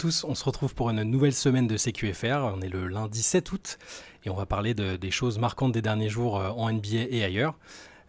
tous, 0.00 0.24
on 0.24 0.34
se 0.34 0.44
retrouve 0.44 0.74
pour 0.74 0.88
une 0.88 1.02
nouvelle 1.02 1.34
semaine 1.34 1.66
de 1.66 1.76
CQFR. 1.76 2.54
On 2.54 2.62
est 2.62 2.70
le 2.70 2.88
lundi 2.88 3.22
7 3.22 3.52
août 3.52 3.78
et 4.24 4.30
on 4.30 4.34
va 4.34 4.46
parler 4.46 4.72
de, 4.72 4.96
des 4.96 5.10
choses 5.10 5.38
marquantes 5.38 5.72
des 5.72 5.82
derniers 5.82 6.08
jours 6.08 6.40
euh, 6.40 6.48
en 6.48 6.72
NBA 6.72 7.08
et 7.10 7.22
ailleurs. 7.22 7.58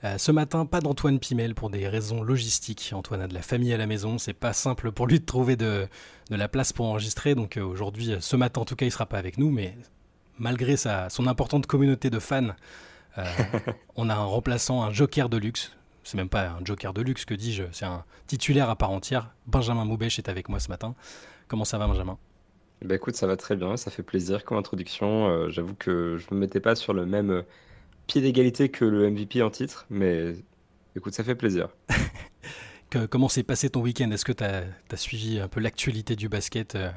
Euh, 0.06 0.18
ce 0.18 0.32
matin, 0.32 0.66
pas 0.66 0.80
d'Antoine 0.80 1.20
Pimel 1.20 1.54
pour 1.54 1.70
des 1.70 1.90
raisons 1.90 2.24
logistiques. 2.24 2.94
Antoine 2.96 3.20
a 3.20 3.28
de 3.28 3.34
la 3.34 3.42
famille 3.42 3.74
à 3.74 3.78
la 3.78 3.88
maison, 3.88 4.18
c'est 4.20 4.32
pas 4.32 4.54
simple 4.54 4.94
pour 4.94 5.06
lui 5.06 5.20
de 5.20 5.26
trouver 5.26 5.58
de, 5.58 5.86
de 6.30 6.36
la 6.38 6.48
place 6.48 6.72
pour 6.72 6.86
enregistrer. 6.86 7.36
Donc 7.36 7.58
euh, 7.58 7.62
aujourd'hui, 7.62 8.16
ce 8.22 8.36
matin 8.38 8.62
en 8.62 8.66
tout 8.66 8.78
cas, 8.78 8.86
il 8.86 8.92
sera 8.92 9.06
pas 9.06 9.18
avec 9.18 9.38
nous, 9.38 9.52
mais 9.52 9.76
malgré 10.40 10.78
sa, 10.78 11.10
son 11.10 11.28
importante 11.28 11.68
communauté 11.68 12.10
de 12.10 12.20
fans, 12.20 12.52
on 13.98 14.08
a 14.08 14.16
un 14.16 14.24
remplaçant, 14.24 14.82
un 14.82 14.94
joker 14.94 15.28
de 15.28 15.36
luxe 15.36 15.74
c'est 16.04 16.18
même 16.18 16.30
pas 16.30 16.50
un 16.50 16.66
joker 16.66 16.94
de 16.94 17.02
luxe, 17.02 17.26
que 17.26 17.34
dis-je, 17.34 17.64
c'est 17.72 17.86
un 17.86 18.04
titulaire 18.28 18.70
à 18.70 18.76
part 18.76 18.92
entière. 18.92 19.30
Benjamin 19.46 19.86
Moubèche 19.86 20.18
est 20.18 20.30
avec 20.30 20.50
moi 20.50 20.60
ce 20.60 20.70
matin. 20.70 20.96
Comment 21.52 21.66
ça 21.66 21.78
va, 21.78 21.86
Benjamin? 21.86 22.18
Bah 22.82 22.96
écoute, 22.96 23.18
ça 23.18 23.28
va 23.28 23.36
très 23.36 23.58
bien, 23.58 23.76
ça 23.76 23.92
fait 23.92 24.04
plaisir 24.04 24.46
comme 24.46 24.58
introduction. 24.58 25.28
Euh, 25.28 25.50
j'avoue 25.50 25.76
que 25.76 26.18
je 26.18 26.34
me 26.34 26.40
mettais 26.40 26.62
pas 26.62 26.76
sur 26.76 26.94
le 26.94 27.06
même 27.06 27.30
euh, 27.30 27.42
pied 28.08 28.22
d'égalité 28.22 28.70
que 28.70 28.86
le 28.86 29.12
MVP 29.12 29.42
en 29.42 29.50
titre, 29.50 29.86
mais 29.90 30.36
écoute, 30.96 31.14
ça 31.14 31.26
fait 31.26 31.36
plaisir. 31.36 31.68
comment 33.10 33.28
s'est 33.28 33.44
passé 33.44 33.70
ton 33.70 33.82
week-end? 33.82 34.10
Est-ce 34.12 34.24
que 34.24 34.32
tu 34.32 34.46
as, 34.46 34.64
suivi 34.96 35.42
un 35.42 35.50
peu 35.50 35.60
l'actualité 35.60 36.16
du 36.16 36.30
basket 36.30 36.76
euh? 36.76 36.90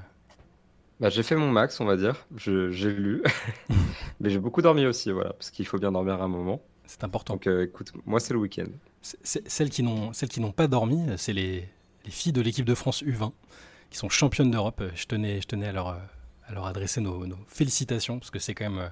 bah, 1.00 1.10
J'ai 1.10 1.24
fait 1.24 1.34
mon 1.34 1.50
max, 1.50 1.80
on 1.80 1.84
va 1.84 1.96
dire. 1.96 2.24
J'ai 2.36 2.92
lu. 2.92 3.24
mais 4.20 4.30
j'ai 4.30 4.38
beaucoup 4.38 4.62
dormi 4.62 4.86
aussi, 4.86 5.10
voilà, 5.10 5.32
parce 5.32 5.50
qu'il 5.50 5.66
faut 5.66 5.78
bien 5.78 5.90
dormir 5.90 6.22
à 6.22 6.26
un 6.26 6.28
moment. 6.28 6.62
C'est 6.86 7.02
important. 7.02 7.34
Donc 7.34 7.48
écoute, 7.48 7.90
moi 8.06 8.20
c'est 8.20 8.34
le 8.34 8.38
week-end. 8.38 8.68
Celles 9.02 9.70
qui 9.70 9.82
n'ont 9.82 10.52
pas 10.52 10.68
dormi, 10.68 11.04
c'est 11.16 11.32
les, 11.32 11.68
filles 12.06 12.32
de 12.32 12.40
l'équipe 12.40 12.64
de 12.64 12.76
France 12.76 13.02
U20 13.02 13.32
qui 13.94 14.00
sont 14.00 14.08
championnes 14.08 14.50
d'Europe. 14.50 14.82
Je 14.96 15.06
tenais, 15.06 15.40
je 15.40 15.46
tenais 15.46 15.68
à, 15.68 15.72
leur, 15.72 15.86
à 15.86 16.52
leur 16.52 16.66
adresser 16.66 17.00
nos, 17.00 17.24
félicitations 17.46 18.18
parce 18.18 18.32
que 18.32 18.40
c'est 18.40 18.52
quand 18.52 18.68
même 18.68 18.90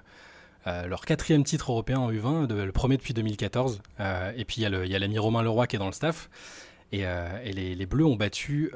euh, 0.69 0.87
leur 0.87 1.05
quatrième 1.05 1.43
titre 1.43 1.73
européen 1.73 1.99
en 1.99 2.13
U20, 2.13 2.47
le 2.47 2.71
premier 2.71 2.99
depuis 2.99 3.13
2014. 3.13 3.83
Euh, 3.99 4.33
et 4.37 4.45
puis 4.45 4.63
il 4.63 4.63
y 4.63 4.95
a 4.95 4.99
l'ami 5.01 5.19
Romain 5.19 5.43
Leroy 5.43 5.67
qui 5.67 5.75
est 5.75 5.81
dans 5.81 5.87
le 5.87 5.93
staff. 5.93 6.31
Et, 6.93 7.01
euh, 7.05 7.43
les, 7.43 7.87
Bleus 7.87 8.07
ont 8.07 8.15
battu 8.15 8.71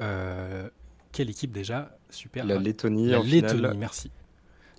quelle 1.13 1.31
équipe 1.31 1.53
déjà? 1.53 1.97
Super. 2.11 2.45
La 2.45 2.59
Lettonie. 2.59 3.09
La 3.09 3.21
Lettonie, 3.21 3.77
merci. 3.77 4.11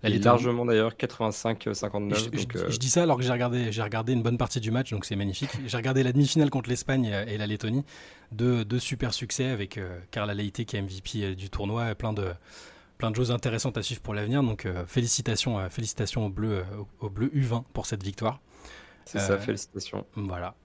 Elle 0.08 0.16
est 0.16 0.24
largement 0.24 0.66
d'ailleurs 0.66 0.94
85-59. 0.94 2.16
Je, 2.16 2.72
je, 2.72 2.78
dis 2.78 2.90
ça 2.90 3.04
alors 3.04 3.18
que 3.18 3.24
j'ai 3.24 3.32
regardé, 3.32 3.72
j'ai 3.72 3.82
regardé 3.82 4.14
une 4.14 4.24
bonne 4.24 4.38
partie 4.38 4.60
du 4.60 4.72
match, 4.72 4.92
donc 4.92 5.06
c'est 5.06 5.16
magnifique. 5.16 5.50
j'ai 5.66 5.78
regardé 5.78 6.04
la 6.04 6.14
demi-finale 6.14 6.50
contre 6.50 6.70
l'Espagne 6.70 7.06
et 7.28 7.38
la 7.38 7.48
Lettonie. 7.48 7.84
Deux, 8.32 8.66
deux 8.66 8.80
super 8.80 9.14
succès 9.14 9.46
avec 9.46 9.78
euh, 9.78 10.00
Carla 10.12 10.34
Leite 10.34 10.66
qui 10.66 10.76
est 10.76 10.82
MVP 10.82 11.24
euh, 11.24 11.36
du 11.36 11.50
tournoi, 11.50 11.96
plein 11.96 12.14
de, 12.14 12.28
plein 12.98 13.10
de 13.10 13.16
choses 13.16 13.32
intéressantes 13.32 13.78
à 13.78 13.84
suivre 13.84 14.02
pour 14.02 14.14
l'avenir. 14.14 14.44
Donc 14.44 14.66
euh, 14.66 14.86
félicitations, 14.86 15.70
félicitations 15.70 16.26
au 16.26 16.30
bleu, 16.30 16.64
au, 17.00 17.10
bleu 17.10 17.32
U20 17.34 17.64
pour 17.74 17.86
cette 17.86 18.04
victoire. 18.04 18.40
C'est 19.06 19.20
ça, 19.20 19.38
félicitations. 19.38 20.06
Voilà. 20.16 20.56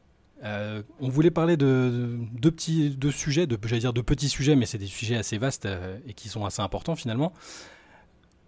on 0.42 1.08
voulait 1.08 1.30
parler 1.30 1.56
de 1.56 2.18
deux 2.32 2.50
petits 2.50 2.90
deux 2.90 3.12
sujets, 3.12 3.46
de, 3.46 3.56
j'allais 3.62 3.80
dire 3.80 3.92
de 3.92 4.00
petits 4.00 4.28
sujets, 4.28 4.56
mais 4.56 4.66
c'est 4.66 4.78
des 4.78 4.86
sujets 4.86 5.16
assez 5.16 5.38
vastes 5.38 5.68
et 6.06 6.14
qui 6.14 6.28
sont 6.28 6.44
assez 6.44 6.60
importants 6.60 6.96
finalement. 6.96 7.32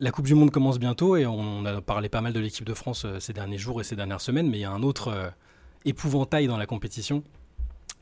La 0.00 0.10
Coupe 0.10 0.26
du 0.26 0.34
Monde 0.34 0.50
commence 0.50 0.80
bientôt 0.80 1.16
et 1.16 1.24
on 1.24 1.64
a 1.64 1.80
parlé 1.80 2.08
pas 2.08 2.20
mal 2.20 2.32
de 2.32 2.40
l'équipe 2.40 2.64
de 2.64 2.74
France 2.74 3.04
euh, 3.04 3.20
ces 3.20 3.32
derniers 3.32 3.58
jours 3.58 3.80
et 3.80 3.84
ces 3.84 3.94
dernières 3.94 4.20
semaines, 4.20 4.50
mais 4.50 4.58
il 4.58 4.60
y 4.62 4.64
a 4.64 4.72
un 4.72 4.82
autre 4.82 5.08
euh, 5.08 5.30
épouvantail 5.84 6.48
dans 6.48 6.56
la 6.56 6.66
compétition. 6.66 7.22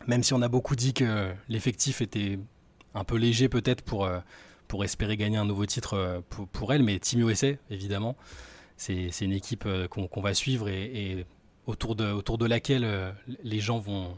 Même 0.06 0.22
si 0.22 0.32
on 0.32 0.40
a 0.40 0.48
beaucoup 0.48 0.74
dit 0.74 0.94
que 0.94 1.30
l'effectif 1.50 2.00
était 2.00 2.38
un 2.94 3.04
peu 3.04 3.16
léger 3.16 3.50
peut-être 3.50 3.82
pour, 3.82 4.06
euh, 4.06 4.20
pour 4.68 4.84
espérer 4.84 5.18
gagner 5.18 5.36
un 5.36 5.44
nouveau 5.44 5.66
titre 5.66 6.22
pour, 6.30 6.72
elle, 6.72 6.82
mais 6.82 6.98
Team 6.98 7.28
USA 7.28 7.48
évidemment, 7.70 8.16
c'est 8.78 9.10
une 9.20 9.32
équipe 9.32 9.68
qu'on 9.90 10.20
va 10.22 10.34
suivre 10.34 10.68
et, 10.68 11.26
autour, 11.66 11.94
de, 11.94 12.10
autour 12.10 12.38
de 12.38 12.46
laquelle 12.46 13.14
les 13.44 13.60
gens 13.60 13.78
vont 13.78 14.16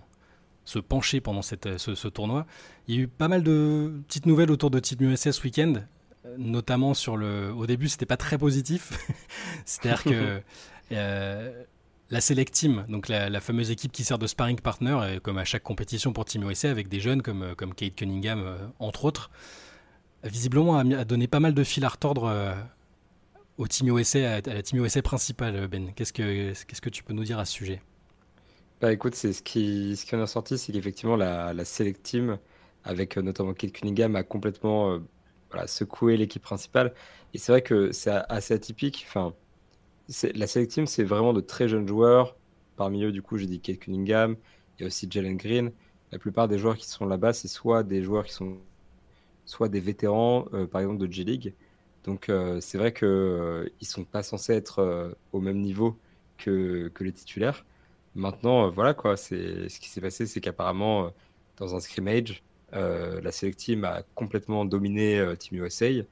se 0.65 0.79
pencher 0.79 1.21
pendant 1.21 1.43
cette, 1.43 1.77
ce, 1.77 1.95
ce, 1.95 2.09
tournoi. 2.09 2.47
Il 2.89 2.95
y 2.95 2.99
a 2.99 3.03
eu 3.03 3.09
pas 3.09 3.29
mal 3.29 3.43
de 3.43 3.93
petites 4.07 4.25
nouvelles 4.25 4.51
autour 4.51 4.71
de 4.71 4.79
Team 4.79 5.03
USA 5.03 5.33
ce 5.33 5.43
week-end 5.43 5.83
notamment 6.39 6.95
sur 6.95 7.17
le. 7.17 7.53
Au 7.53 7.67
début, 7.67 7.89
c'était 7.89 8.07
pas 8.07 8.17
très 8.17 8.39
positif. 8.39 8.93
C'est-à-dire 9.65 10.05
que 10.05 10.43
euh, 10.93 11.65
la 12.11 12.21
Select 12.21 12.53
Team, 12.53 12.85
donc 12.89 13.09
la, 13.09 13.41
fameuse 13.41 13.71
équipe 13.71 13.93
qui 13.93 14.05
sert 14.05 14.19
de 14.19 14.27
sparring 14.27 14.61
partner, 14.61 14.99
euh, 15.01 15.21
comme 15.21 15.39
à 15.39 15.45
chaque 15.45 15.63
compétition 15.63 16.13
pour 16.13 16.25
Team 16.25 16.49
USA, 16.49 16.71
avec 16.71 16.89
des 16.89 17.01
jeunes 17.01 17.23
comme, 17.23 17.43
euh, 17.43 17.55
comme 17.55 17.75
Kate 17.75 17.95
Cunningham, 17.95 18.73
entre 18.79 19.05
autres, 19.05 19.31
visiblement 20.23 20.79
a, 20.79 21.05
donné 21.05 21.27
pas 21.27 21.41
mal 21.41 21.55
de 21.55 21.65
fil 21.65 21.85
à 21.85 21.89
retordre 21.89 22.55
au 23.59 23.69
Team 23.69 23.97
USA, 23.97 24.37
à, 24.37 24.41
la 24.41 24.63
Team 24.63 24.83
USA 24.83 25.03
principale, 25.03 25.69
Ben. 25.69 25.93
Qu'est-ce 25.95 26.13
que, 26.13 26.53
qu'est-ce 26.65 26.81
que 26.81 26.91
tu 26.91 27.03
peux 27.03 27.13
nous 27.13 27.25
dire 27.25 27.39
à 27.39 27.45
ce 27.45 27.53
sujet? 27.53 27.83
Bah 28.81 28.93
écoute, 28.93 29.15
c'est 29.15 29.33
ce 29.33 29.43
qui, 29.43 29.97
ce 29.97 30.05
qui 30.05 30.17
en 30.17 30.23
a 30.23 30.27
sorti, 30.27 30.59
c'est 30.59 30.73
qu'effectivement 30.73 31.17
la, 31.17 31.53
la 31.53 31.65
Select 31.65 32.03
Team, 32.03 32.39
avec 32.85 33.17
notamment 33.19 33.53
Kate 33.53 33.73
Cunningham, 33.73 34.17
a 34.17 34.23
complètement 34.23 34.99
secouer 35.67 36.17
l'équipe 36.17 36.43
principale. 36.43 36.95
Et 37.33 37.39
c'est 37.39 37.53
vrai 37.53 37.63
que 37.63 37.93
c'est 37.93 38.11
assez 38.29 38.55
atypique. 38.55 39.05
Enfin, 39.09 39.35
la 40.35 40.47
Select 40.47 40.73
Team, 40.73 40.87
c'est 40.87 41.05
vraiment 41.05 41.33
de 41.33 41.41
très 41.41 41.69
jeunes 41.69 41.89
joueurs. 41.89 42.37
Parmi 42.77 43.05
eux, 43.05 43.13
du 43.13 43.23
coup, 43.23 43.39
j'ai 43.39 43.47
dit 43.47 43.61
Kate 43.61 43.79
Cunningham, 43.79 44.37
il 44.79 44.83
y 44.83 44.85
a 44.85 44.87
aussi 44.89 45.09
Jalen 45.11 45.37
Green. 45.37 45.73
La 46.13 46.19
plupart 46.19 46.49
des 46.49 46.59
joueurs 46.59 46.77
qui 46.77 46.89
sont 46.89 47.07
là-bas, 47.07 47.33
c'est 47.33 47.49
soit 47.49 47.83
des 47.83 48.03
joueurs 48.03 48.25
qui 48.25 48.33
sont 48.33 48.59
soit 49.47 49.69
des 49.69 49.81
vétérans, 49.81 50.47
euh, 50.55 50.67
par 50.67 50.81
exemple 50.81 50.99
de 51.07 51.13
G-League. 51.13 51.55
Donc 52.05 52.29
euh, 52.29 52.61
c'est 52.61 52.79
vrai 52.79 52.93
qu'ils 52.93 53.07
euh, 53.09 53.65
ne 53.65 53.87
sont 53.87 54.05
pas 54.05 54.23
censés 54.23 54.55
être 54.55 55.15
au 55.33 55.41
même 55.41 55.61
niveau 55.61 55.99
que, 56.39 56.89
que 56.95 57.05
les 57.05 57.13
titulaires. 57.13 57.65
Maintenant, 58.15 58.71
voilà 58.71 58.95
quoi, 58.95 59.17
ce 59.17 59.67
qui 59.67 59.89
s'est 59.89 60.01
passé, 60.01 60.27
c'est 60.27 60.41
qu'apparemment, 60.41 61.11
dans 61.57 61.75
un 61.75 61.81
scrimmage, 61.81 62.43
la 62.75 63.33
Select 63.33 63.59
Team 63.59 63.85
a 63.85 64.03
complètement 64.15 64.65
dominé 64.65 65.19
euh, 65.19 65.37
Team 65.37 65.63
USA. 65.63 65.87
Euh, 65.87 66.03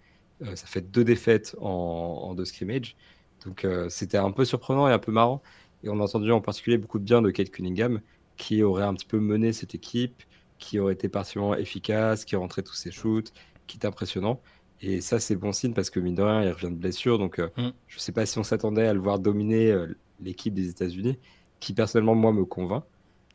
ça 0.55 0.67
fait 0.67 0.81
deux 0.81 1.05
défaites 1.05 1.57
en, 1.61 2.35
deux 2.35 2.45
scrimmages. 2.45 2.97
Donc 3.45 3.67
c'était 3.89 4.19
un 4.19 4.31
peu 4.31 4.45
surprenant 4.45 4.89
et 4.89 4.93
un 4.93 5.01
peu 5.01 5.11
marrant. 5.11 5.43
Et 5.83 5.89
on 5.89 5.99
a 5.99 6.05
entendu 6.05 6.31
en 6.31 6.41
particulier 6.41 6.79
beaucoup 6.79 7.01
de 7.01 7.05
bien 7.05 7.23
de 7.23 7.31
Kate 7.33 7.51
Cunningham, 7.51 8.01
qui 8.37 8.63
aurait 8.63 8.85
un 8.85 8.95
petit 8.95 9.05
peu 9.05 9.19
mené 9.19 9.53
cette 9.53 9.75
équipe, 9.75 10.23
qui 10.61 10.79
aurait 10.79 10.93
été 10.93 11.09
particulièrement 11.09 11.57
efficace, 11.57 12.25
qui 12.25 12.37
rentrait 12.37 12.63
tous 12.63 12.75
ses 12.75 12.93
shoots, 12.93 13.33
qui 13.67 13.79
est 13.79 13.85
impressionnant. 13.85 14.41
Et 14.81 15.01
ça, 15.01 15.19
c'est 15.19 15.35
bon 15.35 15.51
signe 15.51 15.75
parce 15.75 15.91
que 15.91 15.99
mine 15.99 16.15
de 16.15 16.23
rien, 16.23 16.45
il 16.45 16.51
revient 16.51 16.71
de 16.71 16.79
blessure. 16.79 17.19
Donc, 17.19 17.41
mm. 17.41 17.73
je 17.89 17.97
ne 17.97 18.01
sais 18.01 18.13
pas 18.13 18.27
si 18.27 18.39
on 18.39 18.45
s'attendait 18.45 18.87
à 18.87 18.95
le 18.95 19.01
voir 19.01 19.19
dominer 19.19 19.77
l'équipe 20.21 20.55
des 20.55 20.69
États-Unis, 20.69 21.19
qui 21.59 21.73
personnellement, 21.73 22.15
moi, 22.15 22.33
me 22.33 22.45
convainc. 22.45 22.85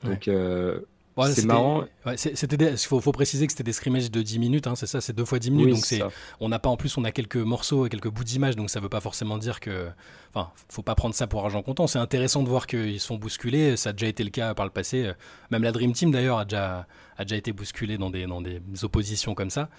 Donc, 0.04 0.30
c'est 1.26 1.46
marrant. 1.46 1.86
c'était 2.16 2.72
il 2.72 2.78
faut, 2.78 3.12
préciser 3.12 3.48
que 3.48 3.54
c'était 3.54 3.64
des 3.64 3.74
scrimmages 3.74 4.12
de 4.12 4.22
10 4.22 4.40
minutes, 4.40 4.68
hein, 4.68 4.76
c'est 4.76 4.88
ça, 4.88 5.02
c'est 5.02 5.14
deux 5.14 5.26
fois 5.26 5.40
10 5.40 5.52
minutes. 5.52 5.70
donc 5.76 5.86
c'est, 5.86 6.02
on 6.40 6.50
n'a 6.50 6.60
pas 6.60 6.70
en 6.70 6.78
plus, 6.78 6.98
on 6.98 7.04
a 7.04 7.12
quelques 7.12 7.38
morceaux 7.38 7.86
et 7.86 7.90
quelques 7.90 8.10
bouts 8.10 8.24
d'image, 8.24 8.56
donc 8.56 8.70
ça 8.70 8.80
veut 8.80 8.90
pas 8.90 9.02
forcément 9.02 9.38
dire 9.38 9.60
que. 9.60 9.90
Enfin, 10.34 10.52
faut 10.70 10.84
pas 10.84 10.94
prendre 10.94 11.16
ça 11.16 11.26
pour 11.26 11.44
argent 11.44 11.64
comptant. 11.64 11.88
C'est 11.88 12.00
intéressant 12.00 12.44
de 12.44 12.50
voir 12.50 12.68
qu'ils 12.68 13.00
se 13.00 13.08
font 13.08 13.16
bousculer. 13.16 13.76
Ça 13.78 13.90
a 13.90 13.94
déjà 13.94 14.08
été 14.08 14.24
le 14.24 14.30
cas 14.30 14.54
par 14.54 14.66
le 14.66 14.72
passé. 14.72 15.12
Même 15.50 15.64
la 15.64 15.72
Dream 15.72 15.94
Team 15.94 16.12
d'ailleurs 16.12 16.38
a 16.38 16.46
déjà, 16.46 16.86
a 17.18 17.24
déjà 17.24 17.38
été 17.38 17.54
bousculée 17.54 17.98
dans 17.98 18.10
des, 18.10 18.28
dans 18.28 18.42
des 18.42 18.62
oppositions 18.84 19.34
comme 19.34 19.50
ça. 19.50 19.70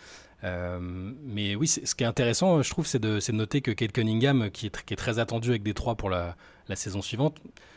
Euh, 0.45 0.79
mais 0.81 1.57
oui, 1.57 1.67
ce 1.67 1.95
qui 1.95 2.05
est 2.05 2.07
intéressant, 2.07 2.63
je 2.63 2.71
trouve, 2.71 2.87
c'est 2.87 3.01
de, 3.01 3.19
de, 3.19 3.33
noter 3.33 3.61
que 3.61 3.71
Kate 3.71 3.93
Cunningham, 3.93 4.51
qui 4.51 4.67
est, 4.67 4.85
qui 4.85 4.95
est 4.95 4.97
très 4.97 5.19
attendu 5.19 5.51
avec 5.51 5.63
des 5.63 5.75
trois 5.75 5.97
pour 5.97 6.11
la, 6.11 6.37
la 6.69 6.77
saison 6.77 7.03
suivante, 7.03 7.37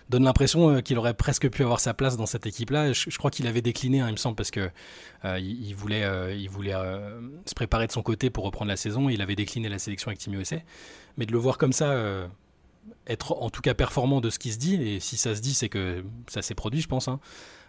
donne 0.10 0.24
l'impression 0.24 0.70
euh, 0.70 0.82
qu'il 0.82 0.98
aurait 0.98 1.14
presque 1.14 1.50
pu 1.50 1.64
avoir 1.64 1.80
sa 1.80 1.94
place 1.94 2.18
dans 2.18 2.26
cette 2.26 2.46
équipe-là. 2.46 2.94
Je, 2.94 3.18
crois 3.18 3.32
qu'il 3.32 3.48
avait 3.48 3.62
décliné, 3.62 4.02
hein, 4.02 4.08
il 4.10 4.14
me 4.14 4.18
semble, 4.18 4.36
parce 4.36 4.52
que 4.52 4.70
euh, 5.26 5.40
il, 5.40 5.74
voulait, 5.74 6.06
il 6.38 6.50
voulait 6.50 6.76
se 7.46 7.54
préparer 7.54 7.88
de 7.88 7.92
son 7.92 8.02
côté 8.02 8.30
pour 8.30 8.44
reprendre 8.44 8.70
la 8.70 8.78
saison. 8.78 9.10
Il 9.10 9.22
avait 9.22 9.36
décliné 9.36 9.70
la 9.70 9.80
sélection 9.80 10.10
avec 10.10 10.20
Team 10.20 10.34
USA. 10.34 10.58
Mais 11.18 11.26
de 11.26 11.32
le 11.32 11.38
voir 11.38 11.58
comme 11.58 11.74
ça, 11.74 11.96
être 13.08 13.34
en 13.42 13.50
tout 13.50 13.62
cas 13.62 13.74
performant 13.74 14.22
de 14.22 14.30
ce 14.30 14.40
qui 14.40 14.52
se 14.52 14.58
dit, 14.58 14.76
et 14.76 15.00
si 15.00 15.18
ça 15.18 15.36
se 15.36 15.42
dit, 15.42 15.54
c'est 15.54 15.70
que 15.70 16.04
ça 16.28 16.42
s'est 16.42 16.56
produit, 16.56 16.82
je 16.82 16.88
pense. 16.88 17.08
Hein. 17.08 17.20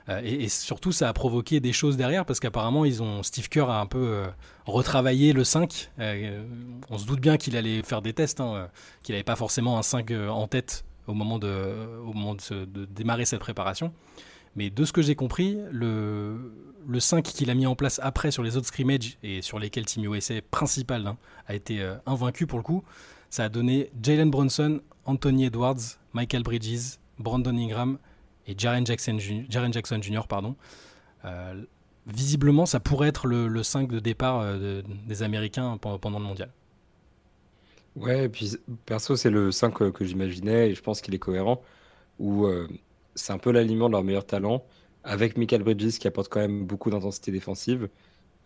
Euh, 0.09 0.21
et, 0.25 0.49
surtout, 0.49 0.93
ça 0.93 1.09
a 1.09 1.13
provoqué 1.13 1.61
des 1.61 1.73
choses 1.73 1.97
derrière 1.97 2.25
parce 2.25 2.41
qu'apparemment, 2.41 2.85
ils 2.85 3.03
ont 3.03 3.23
Steve 3.23 3.49
Kerr 3.49 3.71
a 3.71 3.81
un 3.81 3.87
peu 3.87 3.99
euh, 3.99 4.27
retravaillé 4.67 5.33
le 5.33 5.45
5. 5.45 5.91
Euh, 5.99 6.45
on 6.91 6.99
se 6.99 7.07
doute 7.07 7.21
bien 7.21 7.37
qu'il 7.37 7.57
allait 7.57 7.83
faire 7.83 8.03
des 8.03 8.13
tests, 8.13 8.41
hein, 8.41 8.69
qu'il 9.03 9.15
n'avait 9.15 9.25
pas 9.25 9.37
forcément 9.37 9.79
un 9.79 9.83
5 9.83 10.11
en 10.29 10.47
tête 10.49 10.85
au 11.07 11.15
moment 11.15 11.39
de, 11.39 12.65
démarrer 12.91 13.25
cette 13.25 13.41
préparation. 13.41 13.93
Mais 14.55 14.69
de 14.69 14.85
ce 14.85 14.93
que 14.93 15.01
j'ai 15.01 15.15
compris, 15.15 15.59
le, 15.71 16.53
le 16.87 17.01
5 17.01 17.25
qu'il 17.25 17.51
a 17.51 17.55
mis 17.55 17.67
en 17.67 17.75
place 17.75 18.01
après 18.03 18.31
sur 18.31 18.43
les 18.43 18.57
autres 18.57 18.67
scrimmages 18.67 19.17
et 19.23 19.41
sur 19.41 19.59
lesquels 19.59 19.87
Team 19.87 20.05
USA 20.13 20.35
principal 20.51 21.07
hein, 21.07 21.17
a 21.47 21.55
été 21.55 21.83
invaincu 22.05 22.47
pour 22.47 22.59
le 22.59 22.63
coup, 22.63 22.85
ça 23.31 23.45
a 23.45 23.49
donné 23.49 23.91
Jalen 24.03 24.31
Brunson, 24.31 24.81
Anthony 25.07 25.47
Edwards, 25.47 25.99
Michael 26.13 26.43
Bridges, 26.43 26.99
Brandon 27.19 27.57
Ingram, 27.57 27.99
et 28.47 28.55
Jaren 28.57 28.85
Jackson, 28.85 29.19
Jr. 29.19 30.27
Pardon. 30.29 30.57
Euh, 31.25 31.65
visiblement, 32.07 32.67
ça 32.67 32.81
pourrait 32.81 33.09
être 33.09 33.27
le, 33.27 33.63
5 33.63 33.89
de 33.89 34.01
départ 34.01 34.45
des 35.07 35.23
Américains 35.23 35.79
pendant 35.79 36.19
le 36.19 36.25
mondial. 36.25 36.51
Ouais, 37.97 38.25
et 38.25 38.29
puis 38.29 38.57
perso, 38.87 39.17
c'est 39.17 39.31
le 39.31 39.53
5 39.53 39.93
que, 39.93 40.05
j'imaginais 40.05 40.71
et 40.71 40.75
je 40.75 40.83
pense 40.83 41.01
qu'il 41.01 41.15
est 41.15 41.19
cohérent. 41.19 41.63
Où 42.19 42.47
c'est 43.15 43.33
un 43.33 43.39
peu 43.39 43.51
l'aliment 43.53 43.89
de 43.89 43.93
leur 43.93 44.05
meilleur 44.05 44.27
talent, 44.27 44.65
avec 45.05 45.37
Michael 45.37 45.63
Bridges 45.65 45.99
qui 45.99 46.07
apporte 46.09 46.29
quand 46.31 46.41
même 46.41 46.65
beaucoup 46.67 46.91
d'intensité 46.91 47.33
défensive. 47.33 47.89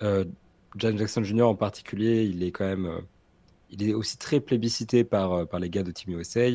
John 0.00 0.98
Jackson 0.98 1.22
Jr. 1.24 1.42
en 1.42 1.54
particulier, 1.54 2.24
il 2.24 2.42
est 2.42 2.52
quand 2.52 2.64
même 2.66 3.02
il 3.70 3.88
est 3.88 3.94
aussi 3.94 4.18
très 4.18 4.40
plébiscité 4.40 5.04
par, 5.04 5.46
par 5.48 5.60
les 5.60 5.70
gars 5.70 5.82
de 5.82 5.90
Team 5.90 6.18
USA, 6.18 6.48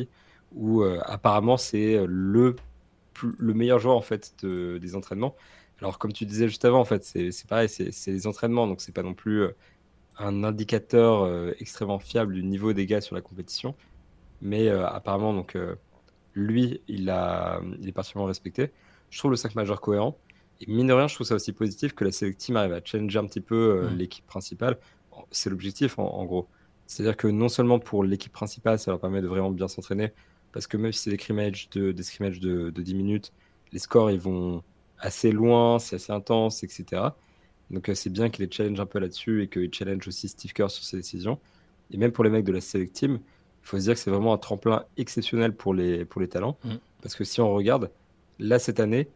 où 0.54 0.82
apparemment 0.82 1.56
c'est 1.56 2.04
le, 2.06 2.56
le 3.38 3.54
meilleur 3.54 3.78
joueur 3.78 3.96
en 3.96 4.02
fait 4.02 4.34
des 4.44 4.96
entraînements. 4.96 5.34
Alors 5.80 5.98
comme 5.98 6.12
tu 6.12 6.26
disais 6.26 6.48
juste 6.48 6.64
avant, 6.64 6.80
en 6.80 6.84
fait, 6.84 7.04
c'est 7.04 7.46
pareil, 7.46 7.68
c'est 7.68 8.12
des 8.12 8.26
entraînements, 8.26 8.66
donc 8.66 8.80
c'est 8.80 8.92
pas 8.92 9.02
non 9.02 9.14
plus 9.14 9.46
un 10.22 10.44
indicateur 10.44 11.22
euh, 11.22 11.52
extrêmement 11.60 11.98
fiable 11.98 12.34
du 12.34 12.42
niveau 12.42 12.72
des 12.72 12.86
gars 12.86 13.00
sur 13.00 13.14
la 13.14 13.20
compétition. 13.20 13.74
Mais 14.40 14.68
euh, 14.68 14.86
apparemment, 14.86 15.32
donc, 15.32 15.56
euh, 15.56 15.76
lui, 16.34 16.80
il, 16.88 17.10
a, 17.10 17.60
il 17.80 17.88
est 17.88 17.92
particulièrement 17.92 18.28
respecté. 18.28 18.72
Je 19.10 19.18
trouve 19.18 19.30
le 19.30 19.36
5 19.36 19.54
majeur 19.54 19.80
cohérent. 19.80 20.18
Et 20.60 20.70
mine 20.70 20.86
de 20.86 20.92
rien, 20.92 21.08
je 21.08 21.14
trouve 21.14 21.26
ça 21.26 21.34
aussi 21.34 21.52
positif 21.52 21.94
que 21.94 22.04
la 22.04 22.12
Select 22.12 22.38
Team 22.38 22.56
arrive 22.56 22.72
à 22.72 22.80
changer 22.84 23.18
un 23.18 23.26
petit 23.26 23.40
peu 23.40 23.88
l'équipe 23.96 24.26
principale. 24.26 24.78
C'est 25.30 25.50
l'objectif, 25.50 25.98
en, 25.98 26.24
gros. 26.24 26.48
C'est-à-dire 26.86 27.16
que 27.16 27.26
non 27.26 27.48
seulement 27.48 27.78
pour 27.80 28.04
l'équipe 28.04 28.32
principale, 28.32 28.78
ça 28.78 28.92
leur 28.92 29.00
permet 29.00 29.22
de 29.22 29.26
vraiment 29.26 29.50
bien 29.50 29.66
s'entraîner, 29.66 30.12
parce 30.52 30.68
que 30.68 30.76
même 30.76 30.92
si 30.92 31.00
c'est 31.00 31.10
des 31.10 31.16
scrimmages 31.16 31.68
de, 31.70 31.90
des 31.90 32.02
scrimmages 32.04 32.38
de, 32.38 32.70
de 32.70 32.82
10 32.82 32.94
minutes, 32.94 33.32
les 33.72 33.80
scores, 33.80 34.12
ils 34.12 34.20
vont 34.20 34.62
assez 34.98 35.32
loin, 35.32 35.78
c'est 35.78 35.96
assez 35.96 36.12
intense, 36.12 36.62
etc. 36.62 37.02
Donc 37.72 37.88
euh, 37.88 37.94
c'est 37.94 38.10
bien 38.10 38.28
qu'il 38.28 38.44
les 38.44 38.50
challenge 38.50 38.78
un 38.78 38.86
peu 38.86 38.98
là-dessus 38.98 39.42
et 39.42 39.48
qu'il 39.48 39.72
challenge 39.72 40.06
aussi 40.06 40.28
Steve 40.28 40.52
Kerr 40.52 40.70
sur 40.70 40.84
ses 40.84 40.98
décisions. 40.98 41.38
Et 41.90 41.96
même 41.96 42.12
pour 42.12 42.24
les 42.24 42.30
mecs 42.30 42.44
de 42.44 42.52
la 42.52 42.60
Select 42.60 42.92
Team, 42.92 43.14
il 43.14 43.66
faut 43.66 43.78
se 43.78 43.84
dire 43.84 43.94
que 43.94 44.00
c'est 44.00 44.10
vraiment 44.10 44.32
un 44.32 44.38
tremplin 44.38 44.84
exceptionnel 44.96 45.54
pour 45.54 45.74
les, 45.74 46.04
pour 46.04 46.20
les 46.20 46.28
talents. 46.28 46.58
Mm. 46.64 46.74
Parce 47.02 47.14
que 47.14 47.24
si 47.24 47.40
on 47.40 47.52
regarde, 47.52 47.90
là 48.38 48.58
cette 48.58 48.80
année, 48.80 49.08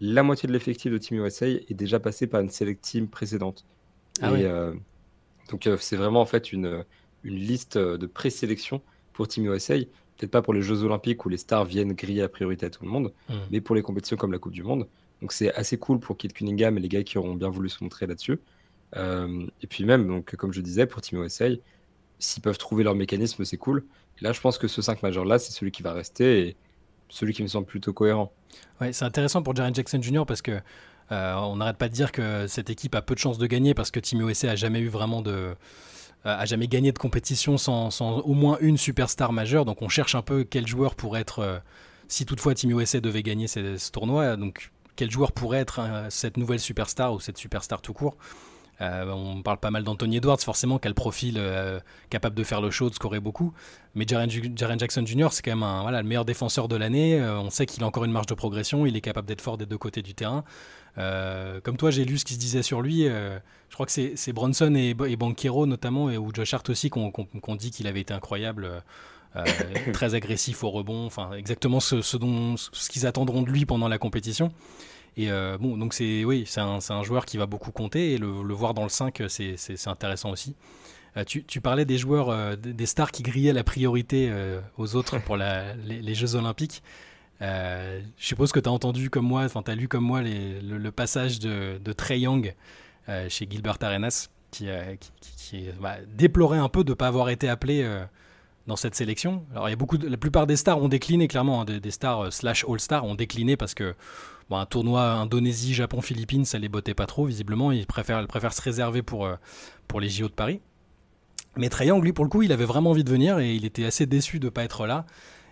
la 0.00 0.22
moitié 0.22 0.46
de 0.46 0.52
l'effectif 0.52 0.92
de 0.92 0.98
Team 0.98 1.24
USA 1.24 1.46
est 1.46 1.74
déjà 1.74 2.00
passé 2.00 2.26
par 2.26 2.40
une 2.40 2.50
Select 2.50 2.82
Team 2.82 3.08
précédente. 3.08 3.64
Ah 4.22 4.32
et, 4.32 4.44
euh, 4.44 4.74
donc 5.50 5.66
euh, 5.66 5.76
c'est 5.78 5.96
vraiment 5.96 6.20
en 6.20 6.26
fait 6.26 6.52
une, 6.52 6.84
une 7.22 7.36
liste 7.36 7.78
de 7.78 8.06
présélection 8.06 8.82
pour 9.12 9.28
Team 9.28 9.46
USA. 9.46 9.76
Peut-être 10.16 10.30
pas 10.30 10.42
pour 10.42 10.52
les 10.52 10.62
Jeux 10.62 10.82
Olympiques 10.82 11.24
où 11.24 11.28
les 11.28 11.38
stars 11.38 11.64
viennent 11.64 11.92
griller 11.92 12.22
la 12.22 12.28
priorité 12.28 12.66
à 12.66 12.70
tout 12.70 12.84
le 12.84 12.90
monde, 12.90 13.12
mm. 13.28 13.34
mais 13.50 13.60
pour 13.60 13.74
les 13.76 13.82
compétitions 13.82 14.16
comme 14.16 14.32
la 14.32 14.38
Coupe 14.38 14.52
du 14.52 14.62
Monde. 14.62 14.86
Donc 15.20 15.32
c'est 15.32 15.52
assez 15.54 15.78
cool 15.78 16.00
pour 16.00 16.16
Kate 16.16 16.32
Cunningham 16.32 16.78
et 16.78 16.80
les 16.80 16.88
gars 16.88 17.02
qui 17.02 17.18
auront 17.18 17.34
bien 17.34 17.50
voulu 17.50 17.68
se 17.68 17.82
montrer 17.82 18.06
là-dessus. 18.06 18.38
Euh, 18.96 19.46
et 19.62 19.66
puis 19.66 19.84
même, 19.84 20.06
donc, 20.06 20.34
comme 20.36 20.52
je 20.52 20.60
disais, 20.60 20.86
pour 20.86 21.00
Team 21.00 21.22
USA, 21.22 21.46
s'ils 22.18 22.42
peuvent 22.42 22.58
trouver 22.58 22.84
leur 22.84 22.94
mécanisme, 22.94 23.44
c'est 23.44 23.56
cool. 23.56 23.84
Là, 24.20 24.32
je 24.32 24.40
pense 24.40 24.58
que 24.58 24.68
ce 24.68 24.82
5 24.82 25.02
majeur-là, 25.02 25.38
c'est 25.38 25.52
celui 25.52 25.70
qui 25.70 25.82
va 25.82 25.92
rester 25.92 26.48
et 26.48 26.56
celui 27.08 27.32
qui 27.32 27.42
me 27.42 27.48
semble 27.48 27.66
plutôt 27.66 27.92
cohérent. 27.92 28.32
Ouais, 28.80 28.92
c'est 28.92 29.04
intéressant 29.04 29.42
pour 29.42 29.56
Jaren 29.56 29.74
Jackson 29.74 30.00
Jr. 30.02 30.24
parce 30.26 30.42
que 30.42 30.60
euh, 31.12 31.34
on 31.34 31.56
n'arrête 31.56 31.78
pas 31.78 31.88
de 31.88 31.94
dire 31.94 32.12
que 32.12 32.46
cette 32.46 32.70
équipe 32.70 32.94
a 32.94 33.02
peu 33.02 33.14
de 33.14 33.18
chances 33.18 33.38
de 33.38 33.46
gagner 33.46 33.74
parce 33.74 33.90
que 33.90 33.98
Team 33.98 34.28
USA 34.28 34.52
a 34.52 34.56
jamais 34.56 34.80
eu 34.80 34.88
vraiment 34.88 35.22
de 35.22 35.32
euh, 35.32 35.54
a 36.24 36.44
jamais 36.44 36.68
gagné 36.68 36.92
de 36.92 36.98
compétition 36.98 37.56
sans, 37.56 37.90
sans, 37.90 38.18
au 38.18 38.34
moins 38.34 38.58
une 38.60 38.76
superstar 38.76 39.32
majeure. 39.32 39.64
Donc 39.64 39.80
on 39.80 39.88
cherche 39.88 40.14
un 40.14 40.22
peu 40.22 40.44
quel 40.44 40.66
joueur 40.66 40.94
pourrait 40.94 41.22
être, 41.22 41.62
si 42.08 42.26
toutefois 42.26 42.54
Team 42.54 42.78
USA 42.78 43.00
devait 43.00 43.22
gagner 43.22 43.48
ce, 43.48 43.76
ce 43.76 43.90
tournoi. 43.90 44.36
Donc 44.36 44.70
quel 44.96 45.10
joueur 45.10 45.32
pourrait 45.32 45.58
être 45.58 45.80
euh, 45.80 46.06
cette 46.10 46.36
nouvelle 46.36 46.60
superstar 46.60 47.12
ou 47.12 47.20
cette 47.20 47.38
superstar 47.38 47.82
tout 47.82 47.92
court. 47.92 48.16
Euh, 48.80 49.10
on 49.12 49.42
parle 49.42 49.58
pas 49.58 49.70
mal 49.70 49.84
d'Anthony 49.84 50.16
Edwards, 50.16 50.40
forcément, 50.40 50.78
quel 50.78 50.94
profil 50.94 51.34
euh, 51.36 51.80
capable 52.08 52.34
de 52.34 52.42
faire 52.42 52.62
le 52.62 52.70
show, 52.70 52.88
de 52.88 52.94
scorer 52.94 53.20
beaucoup. 53.20 53.52
Mais 53.94 54.06
Jaren, 54.08 54.30
Jackson 54.30 55.04
Jr., 55.04 55.28
c'est 55.32 55.42
quand 55.42 55.50
même 55.50 55.62
un, 55.62 55.82
voilà, 55.82 56.00
le 56.00 56.08
meilleur 56.08 56.24
défenseur 56.24 56.66
de 56.66 56.76
l'année. 56.76 57.20
on 57.20 57.50
sait 57.50 57.66
qu'il 57.66 57.82
a 57.82 57.86
encore 57.86 58.04
une 58.04 58.12
marge 58.12 58.26
de 58.26 58.34
progression. 58.34 58.86
Il 58.86 58.96
est 58.96 59.02
capable 59.02 59.28
d'être 59.28 59.42
fort 59.42 59.58
des 59.58 59.66
deux 59.66 59.76
côtés 59.76 60.00
du 60.00 60.14
terrain. 60.14 60.44
comme 60.96 61.76
toi, 61.76 61.90
j'ai 61.90 62.06
lu 62.06 62.16
ce 62.16 62.24
qui 62.24 62.34
se 62.34 62.38
disait 62.38 62.62
sur 62.62 62.80
lui. 62.80 63.02
je 63.04 63.74
crois 63.74 63.84
que 63.84 63.92
c'est 63.92 64.32
Bronson 64.32 64.74
et, 64.74 64.96
et 65.08 65.16
Banquero, 65.16 65.66
notamment, 65.66 66.08
et, 66.08 66.16
ou 66.16 66.30
Josh 66.32 66.54
Hart 66.54 66.70
aussi, 66.70 66.88
qu'on 66.88 67.56
dit 67.56 67.70
qu'il 67.70 67.86
avait 67.86 68.00
été 68.00 68.14
incroyable. 68.14 68.82
très 69.92 70.14
agressif 70.14 70.64
au 70.64 70.70
rebond, 70.70 71.06
enfin 71.06 71.32
exactement 71.32 71.80
ce, 71.80 72.02
ce, 72.02 72.16
dont, 72.16 72.56
ce 72.56 72.88
qu'ils 72.88 73.06
attendront 73.06 73.42
de 73.42 73.50
lui 73.50 73.64
pendant 73.64 73.88
la 73.88 73.98
compétition. 73.98 74.52
Et 75.16 75.30
euh, 75.30 75.58
bon, 75.58 75.76
donc 75.76 75.94
c'est 75.94 76.24
oui, 76.24 76.44
c'est 76.46 76.60
un, 76.60 76.78
un, 76.88 77.02
joueur 77.02 77.26
qui 77.26 77.36
va 77.36 77.46
beaucoup 77.46 77.72
compter 77.72 78.12
et 78.12 78.18
le, 78.18 78.28
voir 78.54 78.74
dans 78.74 78.84
le 78.84 78.88
5, 78.88 79.22
c'est 79.28 79.88
intéressant 79.88 80.30
aussi. 80.30 80.54
Euh, 81.16 81.24
tu, 81.24 81.44
tu, 81.44 81.60
parlais 81.60 81.84
des 81.84 81.98
joueurs, 81.98 82.30
euh, 82.30 82.54
des 82.54 82.86
stars 82.86 83.10
qui 83.10 83.24
grillaient 83.24 83.52
la 83.52 83.64
priorité 83.64 84.32
aux 84.78 84.94
autres 84.94 85.18
pour 85.18 85.36
la, 85.36 85.74
les, 85.84 86.14
Jeux 86.14 86.36
Olympiques. 86.36 86.82
je 87.40 88.00
suppose 88.16 88.52
que 88.52 88.60
tu 88.60 88.68
as 88.68 88.72
entendu 88.72 89.10
comme 89.10 89.26
moi, 89.26 89.44
enfin 89.44 89.62
tu 89.62 89.70
as 89.70 89.74
lu 89.74 89.88
comme 89.88 90.04
moi 90.04 90.22
les, 90.22 90.60
le, 90.60 90.92
passage 90.92 91.40
de, 91.40 91.78
de 91.82 91.92
Trey 91.92 92.20
Young 92.20 92.54
chez 93.28 93.48
Gilbert 93.50 93.78
Arenas 93.80 94.28
qui, 94.52 94.68
qui, 95.20 95.36
qui 95.36 95.68
bah, 95.80 95.96
déplorait 96.06 96.58
un 96.58 96.68
peu 96.68 96.84
de 96.84 96.90
ne 96.90 96.94
pas 96.94 97.08
avoir 97.08 97.28
été 97.30 97.48
appelé 97.48 97.84
dans 98.70 98.76
cette 98.76 98.94
sélection. 98.94 99.44
Alors 99.52 99.68
il 99.68 99.72
y 99.72 99.74
a 99.74 99.76
beaucoup, 99.76 99.98
la 99.98 100.16
plupart 100.16 100.46
des 100.46 100.56
stars 100.56 100.80
ont 100.80 100.88
décliné 100.88 101.28
clairement, 101.28 101.62
hein, 101.62 101.64
des, 101.64 101.90
stars 101.90 102.32
slash 102.32 102.64
all 102.68 102.80
stars 102.80 103.04
ont 103.04 103.16
décliné 103.16 103.56
parce 103.56 103.74
que 103.74 103.94
un 104.58 104.66
tournoi 104.66 105.02
Indonésie, 105.12 105.74
Japon, 105.74 106.00
Philippines, 106.00 106.44
ça 106.44 106.58
les 106.58 106.68
bottait 106.68 106.94
pas 106.94 107.06
trop, 107.06 107.26
visiblement. 107.26 107.70
Ils 107.72 107.86
préfèrent, 107.86 108.26
se 108.26 108.62
réserver 108.62 109.02
pour, 109.02 109.26
euh, 109.26 109.36
pour 109.86 110.00
les 110.00 110.08
JO 110.08 110.28
de 110.28 110.32
Paris. 110.32 110.60
Mais 111.56 111.68
Young, 111.80 112.02
lui, 112.02 112.12
pour 112.12 112.24
le 112.24 112.30
coup, 112.30 112.42
il 112.42 112.52
avait 112.52 112.64
vraiment 112.64 112.90
envie 112.90 113.04
de 113.04 113.10
venir 113.10 113.38
et 113.38 113.54
il 113.54 113.64
était 113.64 113.84
assez 113.84 114.06
déçu 114.06 114.38
de 114.38 114.46
ne 114.46 114.50
pas 114.50 114.64
être 114.64 114.86
là. 114.86 115.04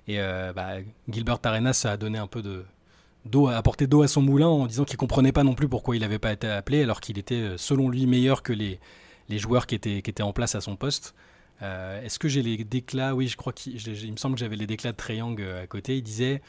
Et 0.06 0.20
euh, 0.20 0.52
bah, 0.52 0.78
Gilbert 1.08 1.38
Arenas 1.44 1.86
a 1.88 1.96
donné 1.96 2.18
un 2.18 2.26
peu 2.26 2.42
de 2.42 2.64
d'eau, 3.24 3.48
a 3.48 3.56
apporté 3.56 3.86
d'eau 3.86 4.02
à 4.02 4.08
son 4.08 4.22
moulin 4.22 4.46
en 4.46 4.66
disant 4.66 4.84
qu'il 4.84 4.96
comprenait 4.96 5.32
pas 5.32 5.44
non 5.44 5.54
plus 5.54 5.68
pourquoi 5.68 5.96
il 5.96 6.00
n'avait 6.00 6.20
pas 6.20 6.32
été 6.32 6.48
appelé, 6.48 6.82
alors 6.82 7.00
qu'il 7.00 7.18
était, 7.18 7.34
euh, 7.34 7.56
selon 7.56 7.88
lui, 7.88 8.06
meilleur 8.06 8.42
que 8.42 8.52
les, 8.52 8.80
les 9.28 9.38
joueurs 9.38 9.66
qui 9.66 9.74
étaient, 9.74 10.02
qui 10.02 10.10
étaient 10.10 10.22
en 10.22 10.32
place 10.32 10.54
à 10.54 10.60
son 10.60 10.76
poste. 10.76 11.14
Euh, 11.62 12.02
est-ce 12.02 12.18
que 12.18 12.28
j'ai 12.28 12.42
les 12.42 12.62
déclats? 12.64 13.14
Oui, 13.14 13.28
je 13.28 13.36
crois 13.36 13.52
qu'il 13.52 13.74
me 13.74 14.16
semble 14.16 14.34
que 14.36 14.40
j'avais 14.40 14.56
les 14.56 14.66
déclats 14.66 14.92
de 14.92 14.96
Triangle 14.96 15.42
euh, 15.42 15.62
à 15.62 15.66
côté. 15.66 15.96
Il 15.96 16.02
disait 16.02 16.40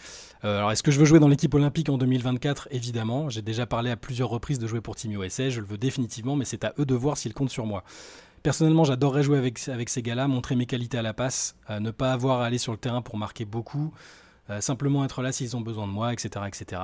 euh, 0.43 0.59
Alors, 0.59 0.71
est-ce 0.71 0.83
que 0.83 0.91
je 0.91 0.99
veux 0.99 1.05
jouer 1.05 1.19
dans 1.19 1.27
l'équipe 1.27 1.53
olympique 1.53 1.89
en 1.89 1.97
2024 1.97 2.67
Évidemment. 2.71 3.29
J'ai 3.29 3.41
déjà 3.41 3.65
parlé 3.65 3.89
à 3.89 3.97
plusieurs 3.97 4.29
reprises 4.29 4.59
de 4.59 4.67
jouer 4.67 4.81
pour 4.81 4.95
Team 4.95 5.11
USA. 5.11 5.49
Je 5.49 5.61
le 5.61 5.65
veux 5.65 5.77
définitivement, 5.77 6.35
mais 6.35 6.45
c'est 6.45 6.63
à 6.63 6.73
eux 6.79 6.85
de 6.85 6.95
voir 6.95 7.17
s'ils 7.17 7.33
comptent 7.33 7.49
sur 7.49 7.65
moi. 7.65 7.83
Personnellement, 8.43 8.83
j'adorerais 8.83 9.23
jouer 9.23 9.37
avec, 9.37 9.67
avec 9.67 9.89
ces 9.89 10.01
gars-là, 10.01 10.27
montrer 10.27 10.55
mes 10.55 10.65
qualités 10.65 10.97
à 10.97 11.01
la 11.01 11.13
passe, 11.13 11.57
ne 11.69 11.91
pas 11.91 12.13
avoir 12.13 12.39
à 12.39 12.45
aller 12.45 12.57
sur 12.57 12.71
le 12.71 12.77
terrain 12.77 13.01
pour 13.01 13.17
marquer 13.17 13.43
beaucoup, 13.43 13.93
simplement 14.61 15.03
être 15.03 15.21
là 15.21 15.33
s'ils 15.33 15.57
ont 15.57 15.61
besoin 15.61 15.87
de 15.87 15.91
moi, 15.91 16.13
etc. 16.13 16.45
etc. 16.47 16.81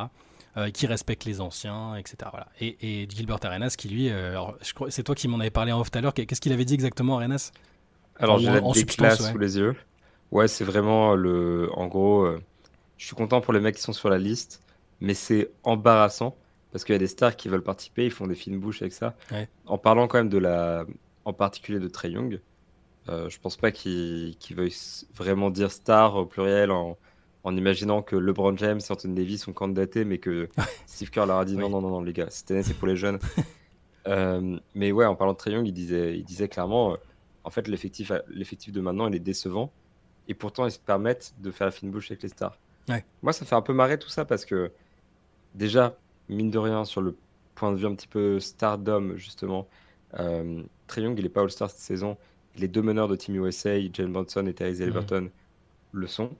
qui 0.73 0.85
respecte 0.85 1.23
les 1.23 1.39
anciens, 1.39 1.95
etc. 1.95 2.17
Voilà. 2.29 2.47
Et, 2.59 3.07
Gilbert 3.09 3.39
Arenas, 3.41 3.75
qui 3.77 3.87
lui, 3.87 4.11
c'est 4.89 5.03
toi 5.03 5.15
qui 5.15 5.29
m'en 5.29 5.39
avais 5.39 5.49
parlé 5.49 5.71
en 5.71 5.79
off 5.79 5.91
tout 5.91 5.97
à 5.97 6.01
l'heure, 6.01 6.13
qu'est-ce 6.13 6.41
qu'il 6.41 6.51
avait 6.51 6.65
dit 6.65 6.73
exactement, 6.73 7.15
Arenas? 7.15 7.53
Alors, 8.19 8.39
j'ai 8.39 8.49
la 8.49 8.61
classes 8.61 9.31
sous 9.31 9.37
les 9.37 9.57
yeux. 9.57 9.75
Ouais, 10.31 10.47
c'est 10.47 10.63
vraiment 10.63 11.15
le. 11.15 11.69
En 11.73 11.87
gros, 11.87 12.23
euh, 12.23 12.41
je 12.97 13.05
suis 13.05 13.15
content 13.15 13.41
pour 13.41 13.53
les 13.53 13.59
mecs 13.59 13.75
qui 13.75 13.81
sont 13.81 13.93
sur 13.93 14.09
la 14.09 14.17
liste, 14.17 14.63
mais 15.01 15.13
c'est 15.13 15.51
embarrassant 15.63 16.35
parce 16.71 16.83
qu'il 16.83 16.93
y 16.93 16.95
a 16.95 16.99
des 16.99 17.07
stars 17.07 17.35
qui 17.35 17.47
veulent 17.47 17.63
participer, 17.63 18.05
ils 18.05 18.11
font 18.11 18.27
des 18.27 18.35
fines 18.35 18.59
bouches 18.59 18.81
avec 18.81 18.93
ça. 18.93 19.15
En 19.65 19.77
parlant 19.77 20.07
quand 20.07 20.17
même 20.17 20.29
de 20.29 20.37
la. 20.37 20.85
En 21.23 21.33
particulier 21.33 21.79
de 21.79 21.87
Trey 21.87 22.11
Young, 22.11 22.39
euh, 23.09 23.29
je 23.29 23.39
pense 23.39 23.57
pas 23.57 23.71
qu'il 23.71 24.35
veuille 24.51 24.73
vraiment 25.15 25.49
dire 25.49 25.71
star 25.71 26.15
au 26.15 26.25
pluriel 26.27 26.69
en, 26.69 26.97
en 27.43 27.57
imaginant 27.57 28.03
que 28.03 28.15
LeBron 28.15 28.55
James 28.57 28.79
et 28.79 28.91
Anthony 28.91 29.15
Davis 29.15 29.43
sont 29.43 29.53
candidatés, 29.53 30.05
mais 30.05 30.19
que 30.19 30.49
Steve 30.85 31.09
Kerr 31.09 31.25
leur 31.25 31.37
a 31.39 31.45
dit 31.45 31.57
non, 31.57 31.69
non, 31.69 31.81
non, 31.81 31.89
non, 31.89 32.01
les 32.01 32.13
gars, 32.13 32.27
cette 32.29 32.51
année 32.51 32.61
c'est 32.61 32.73
pour 32.75 32.87
les 32.87 32.95
jeunes. 32.95 33.19
Euh, 34.07 34.59
mais 34.75 34.91
ouais, 34.91 35.07
en 35.07 35.15
parlant 35.15 35.33
de 35.33 35.37
Trey 35.39 35.49
Young, 35.49 35.65
il 35.65 35.71
disait, 35.71 36.15
il 36.15 36.23
disait 36.23 36.47
clairement 36.47 36.93
euh, 36.93 36.97
en 37.45 37.51
fait, 37.51 37.67
l'effectif, 37.67 38.11
l'effectif 38.27 38.73
de 38.73 38.81
maintenant, 38.81 39.07
il 39.07 39.15
est 39.15 39.19
décevant. 39.19 39.71
Et 40.27 40.33
pourtant, 40.33 40.65
ils 40.65 40.71
se 40.71 40.79
permettent 40.79 41.35
de 41.39 41.51
faire 41.51 41.67
la 41.67 41.71
fine 41.71 41.91
bouche 41.91 42.09
avec 42.09 42.23
les 42.23 42.29
stars. 42.29 42.57
Moi, 43.21 43.33
ça 43.33 43.45
fait 43.45 43.55
un 43.55 43.61
peu 43.61 43.73
marrer 43.73 43.99
tout 43.99 44.09
ça 44.09 44.25
parce 44.25 44.45
que, 44.45 44.71
déjà, 45.53 45.95
mine 46.27 46.49
de 46.49 46.57
rien, 46.57 46.85
sur 46.85 47.01
le 47.01 47.15
point 47.53 47.71
de 47.71 47.77
vue 47.77 47.85
un 47.85 47.93
petit 47.93 48.07
peu 48.07 48.39
stardom, 48.39 49.15
justement, 49.15 49.67
euh, 50.19 50.63
Trey 50.87 51.03
Young, 51.03 51.17
il 51.17 51.23
n'est 51.23 51.29
pas 51.29 51.41
All-Star 51.41 51.69
cette 51.69 51.79
saison. 51.79 52.17
Les 52.57 52.67
deux 52.67 52.81
meneurs 52.81 53.07
de 53.07 53.15
Team 53.15 53.35
USA, 53.35 53.79
Jalen 53.93 54.11
Bronson 54.11 54.47
et 54.47 54.53
Tyrese 54.53 54.81
Halliburton, 54.81 55.29
le 55.91 56.07
sont. 56.07 56.31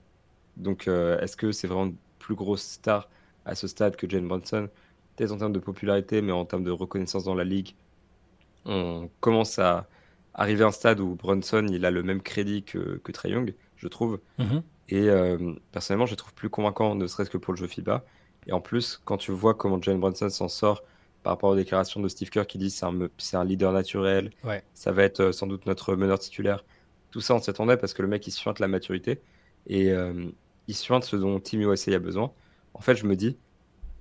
Donc, 0.56 0.88
euh, 0.88 1.20
est-ce 1.20 1.36
que 1.36 1.52
c'est 1.52 1.68
vraiment 1.68 1.86
une 1.86 1.96
plus 2.18 2.34
grosse 2.34 2.62
star 2.62 3.08
à 3.44 3.54
ce 3.54 3.68
stade 3.68 3.94
que 3.94 4.08
Jalen 4.08 4.26
Bronson 4.26 4.68
Peut-être 5.14 5.32
en 5.32 5.38
termes 5.38 5.52
de 5.52 5.60
popularité, 5.60 6.20
mais 6.20 6.32
en 6.32 6.44
termes 6.44 6.64
de 6.64 6.70
reconnaissance 6.72 7.24
dans 7.24 7.34
la 7.34 7.44
ligue, 7.44 7.74
on 8.64 9.08
commence 9.20 9.58
à, 9.58 9.86
arriver 10.36 10.62
à 10.62 10.68
un 10.68 10.72
stade 10.72 11.00
où 11.00 11.16
Brunson 11.16 11.66
il 11.70 11.84
a 11.84 11.90
le 11.90 12.02
même 12.02 12.22
crédit 12.22 12.62
que, 12.62 13.00
que 13.02 13.10
Trae 13.10 13.30
Young, 13.30 13.54
je 13.76 13.88
trouve. 13.88 14.20
Mhm. 14.38 14.62
Et 14.88 15.08
euh, 15.08 15.54
personnellement, 15.72 16.06
je 16.06 16.12
le 16.12 16.16
trouve 16.16 16.34
plus 16.34 16.50
convaincant, 16.50 16.94
ne 16.94 17.06
serait-ce 17.06 17.30
que 17.30 17.38
pour 17.38 17.52
le 17.52 17.58
jeu 17.58 17.66
FIBA. 17.66 18.04
Et 18.46 18.52
en 18.52 18.60
plus, 18.60 19.00
quand 19.04 19.16
tu 19.16 19.32
vois 19.32 19.54
comment 19.54 19.82
Jalen 19.82 19.98
Brunson 19.98 20.28
s'en 20.28 20.48
sort 20.48 20.84
par 21.24 21.32
rapport 21.32 21.50
aux 21.50 21.56
déclarations 21.56 22.00
de 22.00 22.06
Steve 22.06 22.30
Kerr 22.30 22.46
qui 22.46 22.58
dit 22.58 22.70
c'est 22.70 22.86
un, 22.86 23.44
leader 23.44 23.72
naturel, 23.72 24.30
ça 24.74 24.92
va 24.92 25.02
être 25.02 25.32
sans 25.32 25.48
doute 25.48 25.66
notre 25.66 25.96
meneur 25.96 26.20
titulaire. 26.20 26.64
Tout 27.10 27.20
ça, 27.20 27.34
on 27.34 27.40
s'attendait 27.40 27.76
parce 27.76 27.94
que 27.94 28.02
le 28.02 28.08
mec, 28.08 28.24
il 28.28 28.30
suinte 28.30 28.60
la 28.60 28.68
maturité 28.68 29.20
et 29.66 29.90
il 30.68 30.74
suinte 30.76 31.02
ce 31.02 31.16
dont 31.16 31.40
Team 31.40 31.62
USA 31.62 31.96
a 31.96 31.98
besoin. 31.98 32.30
En 32.74 32.80
fait, 32.80 32.94
je 32.94 33.06
me 33.06 33.16
dis, 33.16 33.36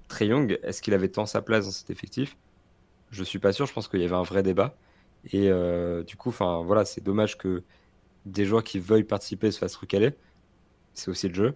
Trey 0.08 0.28
Young, 0.28 0.60
est-ce 0.62 0.84
qu'il 0.84 0.94
avait 0.94 1.10
tant 1.10 1.26
sa 1.26 1.42
place 1.42 1.66
dans 1.66 1.72
cet 1.72 1.90
effectif? 1.90 2.38
Je 3.10 3.24
suis 3.24 3.40
pas 3.40 3.54
sûr. 3.54 3.66
Je 3.66 3.74
pense 3.74 3.88
qu'il 3.88 4.02
y 4.02 4.06
avait 4.06 4.14
un 4.14 4.22
vrai 4.22 4.44
débat. 4.44 4.76
Et 5.32 5.50
euh, 5.50 6.04
du 6.04 6.16
coup, 6.16 6.30
enfin 6.30 6.62
voilà, 6.64 6.86
c'est 6.86 7.04
dommage 7.04 7.38
que 7.38 7.64
des 8.26 8.46
joueurs 8.46 8.64
qui 8.64 8.80
veuillent 8.80 9.04
participer 9.04 9.52
se 9.52 9.60
fassent 9.60 9.76
recaler. 9.76 10.12
C'est 10.94 11.10
aussi 11.10 11.28
le 11.28 11.34
jeu. 11.34 11.56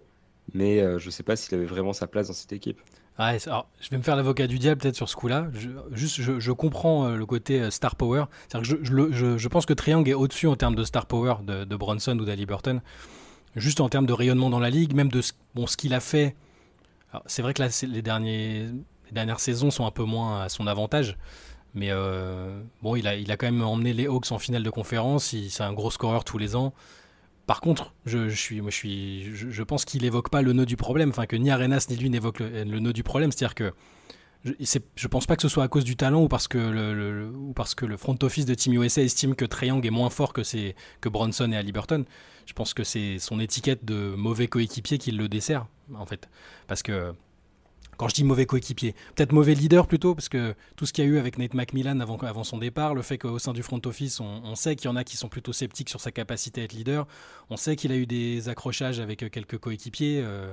Mais 0.52 0.80
euh, 0.80 0.98
je 0.98 1.10
sais 1.10 1.22
pas 1.22 1.36
s'il 1.36 1.54
avait 1.54 1.66
vraiment 1.66 1.92
sa 1.92 2.06
place 2.06 2.28
dans 2.28 2.32
cette 2.32 2.52
équipe. 2.52 2.80
Ah, 3.18 3.34
alors, 3.46 3.68
je 3.80 3.90
vais 3.90 3.98
me 3.98 4.02
faire 4.02 4.16
l'avocat 4.16 4.46
du 4.46 4.58
diable 4.58 4.80
peut-être 4.80 4.96
sur 4.96 5.08
ce 5.08 5.14
coup-là. 5.14 5.48
Je, 5.52 5.68
juste, 5.92 6.20
je, 6.20 6.52
comprends 6.52 7.06
euh, 7.06 7.16
le 7.16 7.26
côté 7.26 7.70
star 7.70 7.94
power. 7.94 8.24
Que 8.50 8.64
je, 8.64 8.76
je, 8.82 9.48
pense 9.48 9.66
que 9.66 9.74
Triangle 9.74 10.08
est 10.08 10.14
au-dessus 10.14 10.46
en 10.46 10.56
termes 10.56 10.74
de 10.74 10.84
star 10.84 11.06
power 11.06 11.34
de, 11.42 11.76
Bronson 11.76 12.18
ou 12.18 12.24
d'Aliburton. 12.24 12.80
Juste 13.56 13.80
en 13.80 13.88
termes 13.88 14.06
de 14.06 14.12
rayonnement 14.12 14.48
dans 14.48 14.60
la 14.60 14.70
ligue, 14.70 14.94
même 14.94 15.10
de 15.10 15.20
ce, 15.20 15.32
qu'il 15.76 15.92
a 15.92 16.00
fait 16.00 16.34
c'est 17.26 17.42
vrai 17.42 17.54
que 17.54 17.62
les 17.62 18.02
dernières 19.12 19.40
saisons 19.40 19.70
sont 19.70 19.86
un 19.86 19.90
peu 19.90 20.04
moins 20.04 20.42
à 20.42 20.48
son 20.48 20.66
avantage. 20.66 21.16
Mais 21.74 21.90
euh, 21.90 22.62
bon, 22.82 22.96
il 22.96 23.06
a, 23.06 23.36
quand 23.36 23.46
même 23.46 23.62
emmené 23.62 23.92
les 23.92 24.06
Hawks 24.06 24.32
en 24.32 24.38
finale 24.38 24.62
de 24.62 24.70
conférence. 24.70 25.34
C'est 25.48 25.62
un 25.62 25.72
gros 25.72 25.90
scoreur 25.90 26.24
tous 26.24 26.38
les 26.38 26.56
ans. 26.56 26.72
Par 27.46 27.60
contre, 27.60 27.94
je, 28.06 28.28
suis, 28.28 28.60
moi, 28.60 28.70
je, 28.70 29.62
pense 29.62 29.84
qu'il 29.84 30.04
évoque 30.04 30.30
pas 30.30 30.42
le 30.42 30.52
nœud 30.52 30.66
du 30.66 30.76
problème. 30.76 31.10
Enfin, 31.10 31.26
que 31.26 31.36
ni 31.36 31.50
Arenas 31.50 31.86
ni 31.90 31.96
lui 31.96 32.10
n'évoquent 32.10 32.40
le, 32.40 32.78
nœud 32.78 32.92
du 32.92 33.02
problème. 33.02 33.32
C'est-à-dire 33.32 33.54
que 33.54 33.72
je, 34.44 34.52
je 34.94 35.08
pense 35.08 35.26
pas 35.26 35.36
que 35.36 35.42
ce 35.42 35.48
soit 35.48 35.64
à 35.64 35.68
cause 35.68 35.84
du 35.84 35.96
talent 35.96 36.22
ou 36.22 36.28
parce 36.28 36.48
que 36.48 36.58
le, 36.58 37.30
ou 37.34 37.52
parce 37.52 37.74
que 37.74 37.86
le 37.86 37.96
front 37.96 38.16
office 38.22 38.46
de 38.46 38.54
Team 38.54 38.74
USA 38.74 39.02
estime 39.02 39.34
que 39.34 39.44
Triangle 39.44 39.86
est 39.86 39.90
moins 39.90 40.10
fort 40.10 40.32
que, 40.32 40.42
que 41.00 41.08
Bronson 41.08 41.52
et 41.52 41.56
Halliburton. 41.56 42.04
Je 42.46 42.52
pense 42.52 42.74
que 42.74 42.84
c'est 42.84 43.18
son 43.18 43.38
étiquette 43.38 43.84
de 43.84 44.14
mauvais 44.16 44.48
coéquipier 44.48 44.98
qui 44.98 45.12
le 45.12 45.28
dessert 45.28 45.66
en 45.94 46.06
fait. 46.06 46.28
Parce 46.66 46.82
que 46.82 47.14
quand 48.00 48.08
je 48.08 48.14
dis 48.14 48.24
mauvais 48.24 48.46
coéquipier, 48.46 48.94
peut-être 49.14 49.32
mauvais 49.32 49.54
leader 49.54 49.86
plutôt, 49.86 50.14
parce 50.14 50.30
que 50.30 50.54
tout 50.74 50.86
ce 50.86 50.94
qu'il 50.94 51.04
y 51.04 51.06
a 51.06 51.10
eu 51.10 51.18
avec 51.18 51.36
Nate 51.36 51.52
McMillan 51.52 52.00
avant, 52.00 52.44
son 52.44 52.56
départ, 52.56 52.94
le 52.94 53.02
fait 53.02 53.18
qu'au 53.18 53.38
sein 53.38 53.52
du 53.52 53.62
front 53.62 53.80
office, 53.84 54.20
on, 54.20 54.54
sait 54.54 54.74
qu'il 54.74 54.86
y 54.86 54.88
en 54.88 54.96
a 54.96 55.04
qui 55.04 55.18
sont 55.18 55.28
plutôt 55.28 55.52
sceptiques 55.52 55.90
sur 55.90 56.00
sa 56.00 56.10
capacité 56.10 56.62
à 56.62 56.64
être 56.64 56.72
leader, 56.72 57.06
on 57.50 57.58
sait 57.58 57.76
qu'il 57.76 57.92
a 57.92 57.96
eu 57.96 58.06
des 58.06 58.48
accrochages 58.48 59.00
avec 59.00 59.22
euh, 59.22 59.28
quelques 59.28 59.58
coéquipiers. 59.58 60.22
Euh, 60.24 60.50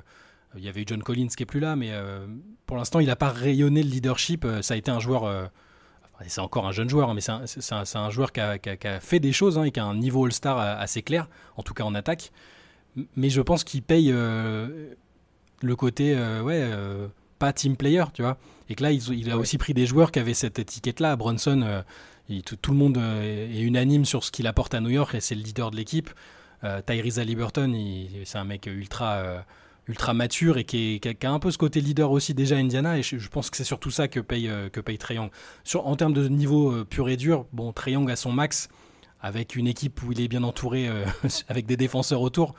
il 0.57 0.65
y 0.65 0.67
avait 0.67 0.81
eu 0.81 0.83
John 0.85 1.01
Collins 1.01 1.29
qui 1.29 1.43
est 1.43 1.45
plus 1.45 1.61
là, 1.61 1.77
mais 1.77 1.91
euh, 1.91 2.27
pour 2.65 2.75
l'instant, 2.75 2.99
il 2.99 3.07
n'a 3.07 3.15
pas 3.15 3.29
rayonné 3.29 3.81
le 3.81 3.89
leadership. 3.91 4.45
ça 4.61 4.73
a 4.73 4.77
été 4.77 4.91
un 4.91 4.99
joueur. 4.99 5.49
c'est 6.27 6.41
encore 6.41 6.67
un 6.67 6.73
jeune 6.73 6.89
joueur, 6.89 7.09
hein, 7.09 7.13
mais 7.13 7.21
c'est 7.21 7.95
un, 7.95 8.09
joueur 8.09 8.33
qui 8.33 8.41
a, 8.41 8.99
fait 8.99 9.21
des 9.21 9.31
choses 9.31 9.57
hein, 9.57 9.63
et 9.63 9.71
qui 9.71 9.79
a 9.79 9.85
un 9.85 9.95
niveau 9.95 10.25
All-Star 10.25 10.59
assez 10.59 11.01
clair, 11.01 11.29
en 11.55 11.63
tout 11.63 11.73
cas 11.73 11.85
en 11.85 11.95
attaque. 11.95 12.33
Mais 13.15 13.29
je 13.29 13.39
pense 13.39 13.63
qu'il 13.63 13.83
paye 13.83 14.09
le 14.11 15.75
côté 15.77 16.13
ouais 16.41 16.69
pas 17.37 17.53
team 17.53 17.75
player 17.75 18.03
tu 18.13 18.21
vois. 18.21 18.37
Et 18.69 18.75
que 18.75 18.83
là 18.83 18.91
il, 18.91 19.31
a 19.31 19.37
aussi 19.37 19.57
pris 19.57 19.73
des 19.73 19.85
joueurs 19.85 20.11
qui 20.11 20.19
avaient 20.19 20.33
cette 20.33 20.59
étiquette 20.59 20.99
là 20.99 21.15
Bronson 21.15 21.61
euh, 21.63 21.81
tout, 22.61 22.71
le 22.71 22.77
monde 22.77 22.97
est 22.97 23.61
unanime 23.61 24.03
sur 24.03 24.23
ce 24.23 24.31
qu'il 24.31 24.47
apporte 24.47 24.73
à 24.73 24.81
New 24.81 24.89
York 24.89 25.15
et 25.15 25.21
c'est 25.21 25.35
le 25.35 25.41
leader 25.41 25.71
de 25.71 25.77
l'équipe. 25.77 26.09
Tyrese 26.85 27.19
Liberton 27.19 27.73
c'est 28.25 28.37
un 28.37 28.43
mec 28.43 28.65
ultra 28.65 29.45
ultra 29.87 30.13
mature 30.13 30.57
et 30.57 30.65
qui, 30.65 30.99
a 31.23 31.29
un 31.31 31.39
peu 31.39 31.51
ce 31.51 31.57
côté 31.57 31.79
leader 31.79 32.11
aussi 32.11 32.33
déjà 32.33 32.57
à 32.57 32.59
Indiana 32.59 32.97
et 32.97 33.03
je, 33.03 33.29
pense 33.29 33.49
que 33.49 33.55
c'est 33.55 33.63
surtout 33.63 33.91
ça 33.91 34.09
que 34.09 34.19
paye 34.19 34.51
que 34.73 34.81
paye 34.81 34.97
Young. 35.11 35.29
Sur, 35.63 35.87
en 35.87 35.95
termes 35.95 36.13
de 36.13 36.27
niveau 36.27 36.83
pur 36.83 37.07
et 37.07 37.15
dur 37.15 37.45
bon 37.53 37.73
Young 37.85 38.11
a 38.11 38.17
son 38.17 38.33
max 38.33 38.67
avec 39.21 39.55
une 39.55 39.67
équipe 39.67 40.03
où 40.03 40.11
il 40.11 40.19
est 40.19 40.27
bien 40.27 40.43
entouré 40.43 40.89
avec 41.47 41.65
des 41.65 41.77
défenseurs 41.77 42.21
autour 42.21 42.55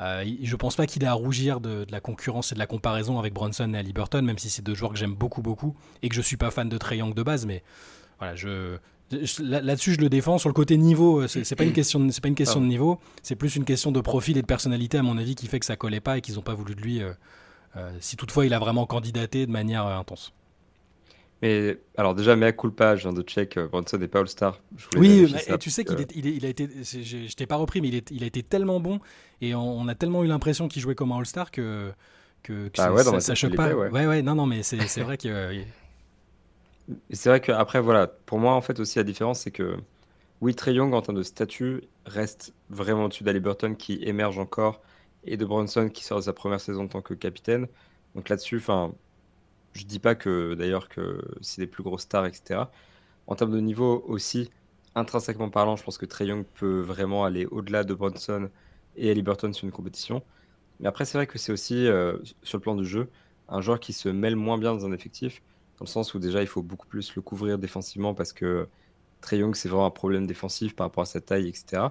euh, 0.00 0.24
je 0.42 0.56
pense 0.56 0.76
pas 0.76 0.86
qu'il 0.86 1.02
ait 1.04 1.08
à 1.08 1.14
rougir 1.14 1.60
de, 1.60 1.86
la 1.90 2.00
concurrence 2.00 2.52
et 2.52 2.54
de 2.54 2.58
la 2.58 2.66
comparaison 2.66 3.18
avec 3.18 3.32
Bronson 3.32 3.72
et 3.72 3.82
Liberton, 3.82 4.22
même 4.22 4.38
si 4.38 4.50
c'est 4.50 4.62
deux 4.62 4.74
joueurs 4.74 4.92
que 4.92 4.98
j'aime 4.98 5.14
beaucoup, 5.14 5.42
beaucoup, 5.42 5.74
et 6.02 6.08
que 6.08 6.14
je 6.14 6.20
suis 6.20 6.36
pas 6.36 6.50
fan 6.50 6.68
de 6.68 6.78
Trey 6.78 6.98
Young 6.98 7.14
de 7.14 7.22
base, 7.22 7.46
mais 7.46 7.62
voilà, 8.18 8.34
je, 8.34 8.76
là-dessus 9.40 9.94
je 9.94 10.00
le 10.00 10.08
défends. 10.08 10.38
Sur 10.38 10.48
le 10.48 10.54
côté 10.54 10.76
niveau, 10.76 11.22
euh, 11.22 11.28
c'est 11.28 11.56
pas 11.56 11.64
une 11.64 11.72
question, 11.72 12.06
c'est 12.10 12.20
pas 12.20 12.28
une 12.28 12.34
question 12.34 12.60
de 12.60 12.66
niveau, 12.66 13.00
c'est 13.22 13.36
plus 13.36 13.56
une 13.56 13.64
question 13.64 13.92
de 13.92 14.00
profil 14.00 14.36
et 14.36 14.42
de 14.42 14.46
personnalité 14.46 14.98
à 14.98 15.02
mon 15.02 15.16
avis 15.16 15.34
qui 15.34 15.46
fait 15.46 15.60
que 15.60 15.66
ça 15.66 15.76
collait 15.76 16.00
pas 16.00 16.18
et 16.18 16.20
qu'ils 16.20 16.38
ont 16.38 16.42
pas 16.42 16.54
voulu 16.54 16.74
de 16.74 16.80
lui. 16.80 17.00
Euh, 17.02 17.12
si 18.00 18.16
toutefois 18.16 18.46
il 18.46 18.54
a 18.54 18.58
vraiment 18.58 18.86
candidaté 18.86 19.46
de 19.46 19.52
manière 19.52 19.86
intense. 19.86 20.32
Mais 21.46 21.78
alors 21.96 22.14
déjà, 22.14 22.34
mais 22.34 22.46
à 22.46 22.52
culpa, 22.52 22.96
je 22.96 23.02
viens 23.02 23.12
de 23.12 23.22
check, 23.22 23.56
euh, 23.56 23.68
Bronson 23.68 23.98
n'est 23.98 24.08
pas 24.08 24.18
All-Star. 24.18 24.60
Oui, 24.96 25.32
et 25.48 25.58
tu 25.58 25.70
sais 25.70 25.84
qu'il 25.84 26.04
il, 26.14 26.44
a 26.44 26.48
été, 26.48 26.68
je, 26.82 27.34
t'ai 27.34 27.46
pas 27.46 27.54
repris, 27.54 27.80
mais 27.80 27.88
il, 27.88 28.02
il, 28.10 28.24
a 28.24 28.26
été 28.26 28.42
tellement 28.42 28.80
bon 28.80 28.98
et 29.40 29.54
on, 29.54 29.86
a 29.86 29.94
tellement 29.94 30.24
eu 30.24 30.26
l'impression 30.26 30.66
qu'il 30.66 30.82
jouait 30.82 30.96
comme 30.96 31.12
un 31.12 31.18
All-Star 31.18 31.52
que, 31.52 31.92
que, 32.42 32.68
ah 32.78 32.92
ouais, 32.92 33.04
ça, 33.04 33.20
ça 33.20 33.34
choque 33.36 33.54
pas. 33.54 33.72
Ouais. 33.72 34.06
ouais. 34.06 34.22
non, 34.22 34.34
non, 34.34 34.46
mais 34.46 34.64
c'est 34.64 35.00
vrai 35.02 35.16
que. 35.16 35.28
Euh, 35.28 35.62
c'est 37.10 37.28
vrai 37.28 37.40
qu'après, 37.40 37.80
voilà, 37.80 38.08
pour 38.08 38.38
moi, 38.38 38.54
en 38.54 38.60
fait, 38.60 38.80
aussi 38.80 38.98
la 38.98 39.04
différence, 39.04 39.40
c'est 39.40 39.52
que 39.52 39.76
oui, 40.40 40.54
Trey 40.54 40.74
Young, 40.74 40.94
en 40.94 41.02
termes 41.02 41.18
de 41.18 41.22
statut, 41.22 41.82
reste 42.06 42.54
vraiment 42.70 43.04
au-dessus 43.04 43.24
Burton 43.24 43.76
qui 43.76 44.00
émerge 44.02 44.38
encore 44.38 44.80
et 45.24 45.36
de 45.36 45.44
Bronson 45.44 45.88
qui 45.88 46.04
sort 46.04 46.18
de 46.18 46.24
sa 46.24 46.32
première 46.32 46.60
saison 46.60 46.84
en 46.84 46.88
tant 46.88 47.02
que 47.02 47.14
capitaine. 47.14 47.68
Donc 48.14 48.28
là-dessus, 48.28 48.56
enfin 48.56 48.92
je 49.76 49.84
dis 49.84 49.98
pas 49.98 50.14
que 50.14 50.54
d'ailleurs 50.54 50.88
que 50.88 51.22
c'est 51.40 51.60
les 51.60 51.66
plus 51.66 51.82
grosses 51.82 52.02
stars, 52.02 52.26
etc. 52.26 52.64
En 53.26 53.34
termes 53.34 53.52
de 53.52 53.60
niveau 53.60 54.04
aussi, 54.08 54.50
intrinsèquement 54.94 55.50
parlant, 55.50 55.76
je 55.76 55.84
pense 55.84 55.98
que 55.98 56.06
Trey 56.06 56.26
Young 56.26 56.44
peut 56.54 56.80
vraiment 56.80 57.24
aller 57.24 57.46
au-delà 57.46 57.84
de 57.84 57.94
Bronson 57.94 58.50
et 58.96 59.08
Ellie 59.08 59.22
Burton 59.22 59.52
sur 59.52 59.64
une 59.64 59.72
compétition. 59.72 60.22
Mais 60.80 60.88
après, 60.88 61.04
c'est 61.04 61.18
vrai 61.18 61.26
que 61.26 61.38
c'est 61.38 61.52
aussi, 61.52 61.86
euh, 61.86 62.16
sur 62.42 62.58
le 62.58 62.62
plan 62.62 62.76
du 62.76 62.84
jeu, 62.84 63.08
un 63.48 63.60
joueur 63.60 63.80
qui 63.80 63.92
se 63.92 64.08
mêle 64.08 64.36
moins 64.36 64.58
bien 64.58 64.74
dans 64.74 64.86
un 64.86 64.92
effectif, 64.92 65.42
dans 65.78 65.84
le 65.84 65.90
sens 65.90 66.14
où 66.14 66.18
déjà 66.18 66.42
il 66.42 66.46
faut 66.46 66.62
beaucoup 66.62 66.86
plus 66.86 67.14
le 67.14 67.22
couvrir 67.22 67.58
défensivement 67.58 68.14
parce 68.14 68.32
que 68.32 68.68
Trey 69.20 69.38
Young, 69.38 69.54
c'est 69.54 69.68
vraiment 69.68 69.86
un 69.86 69.90
problème 69.90 70.26
défensif 70.26 70.74
par 70.74 70.86
rapport 70.86 71.02
à 71.02 71.06
sa 71.06 71.20
taille, 71.20 71.48
etc. 71.48 71.88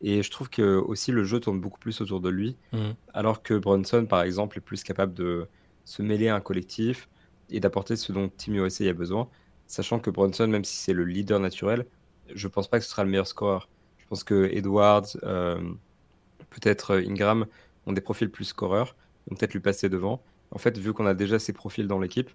Et 0.00 0.22
je 0.22 0.30
trouve 0.30 0.48
que 0.48 0.76
aussi 0.76 1.12
le 1.12 1.24
jeu 1.24 1.40
tourne 1.40 1.60
beaucoup 1.60 1.78
plus 1.78 2.00
autour 2.00 2.20
de 2.20 2.28
lui, 2.28 2.56
mmh. 2.72 2.90
alors 3.14 3.42
que 3.42 3.54
Bronson, 3.54 4.06
par 4.06 4.22
exemple, 4.22 4.58
est 4.58 4.60
plus 4.60 4.84
capable 4.84 5.12
de 5.12 5.48
se 5.84 6.02
mêler 6.02 6.28
à 6.28 6.36
un 6.36 6.40
collectif, 6.40 7.08
et 7.50 7.60
d'apporter 7.60 7.96
ce 7.96 8.12
dont 8.12 8.28
Team 8.28 8.54
USA 8.54 8.88
a 8.88 8.92
besoin, 8.92 9.28
sachant 9.66 9.98
que 9.98 10.10
Bronson, 10.10 10.46
même 10.48 10.64
si 10.64 10.76
c'est 10.76 10.92
le 10.92 11.04
leader 11.04 11.40
naturel, 11.40 11.86
je 12.34 12.48
pense 12.48 12.68
pas 12.68 12.78
que 12.78 12.84
ce 12.84 12.90
sera 12.90 13.04
le 13.04 13.10
meilleur 13.10 13.26
scoreur. 13.26 13.68
Je 13.98 14.06
pense 14.06 14.24
que 14.24 14.48
Edwards, 14.52 15.06
euh, 15.24 15.60
peut-être 16.50 16.96
Ingram 16.96 17.46
ont 17.86 17.92
des 17.92 18.00
profils 18.00 18.30
plus 18.30 18.46
scoreurs, 18.46 18.96
vont 19.28 19.36
peut-être 19.36 19.52
lui 19.52 19.60
passer 19.60 19.88
devant. 19.88 20.22
En 20.50 20.58
fait, 20.58 20.78
vu 20.78 20.92
qu'on 20.92 21.06
a 21.06 21.14
déjà 21.14 21.38
ces 21.38 21.52
profils 21.52 21.86
dans 21.86 21.98
l'équipe, 21.98 22.30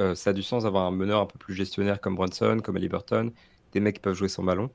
euh, 0.00 0.14
ça 0.14 0.30
a 0.30 0.32
du 0.32 0.42
sens 0.42 0.64
d'avoir 0.64 0.84
un 0.84 0.90
meneur 0.90 1.20
un 1.20 1.26
peu 1.26 1.38
plus 1.38 1.54
gestionnaire 1.54 2.00
comme 2.00 2.14
Bronson, 2.16 2.58
comme 2.62 2.78
Burton, 2.78 3.32
des 3.72 3.80
mecs 3.80 3.96
qui 3.96 4.00
peuvent 4.00 4.14
jouer 4.14 4.28
sans 4.28 4.42
ballon. 4.42 4.70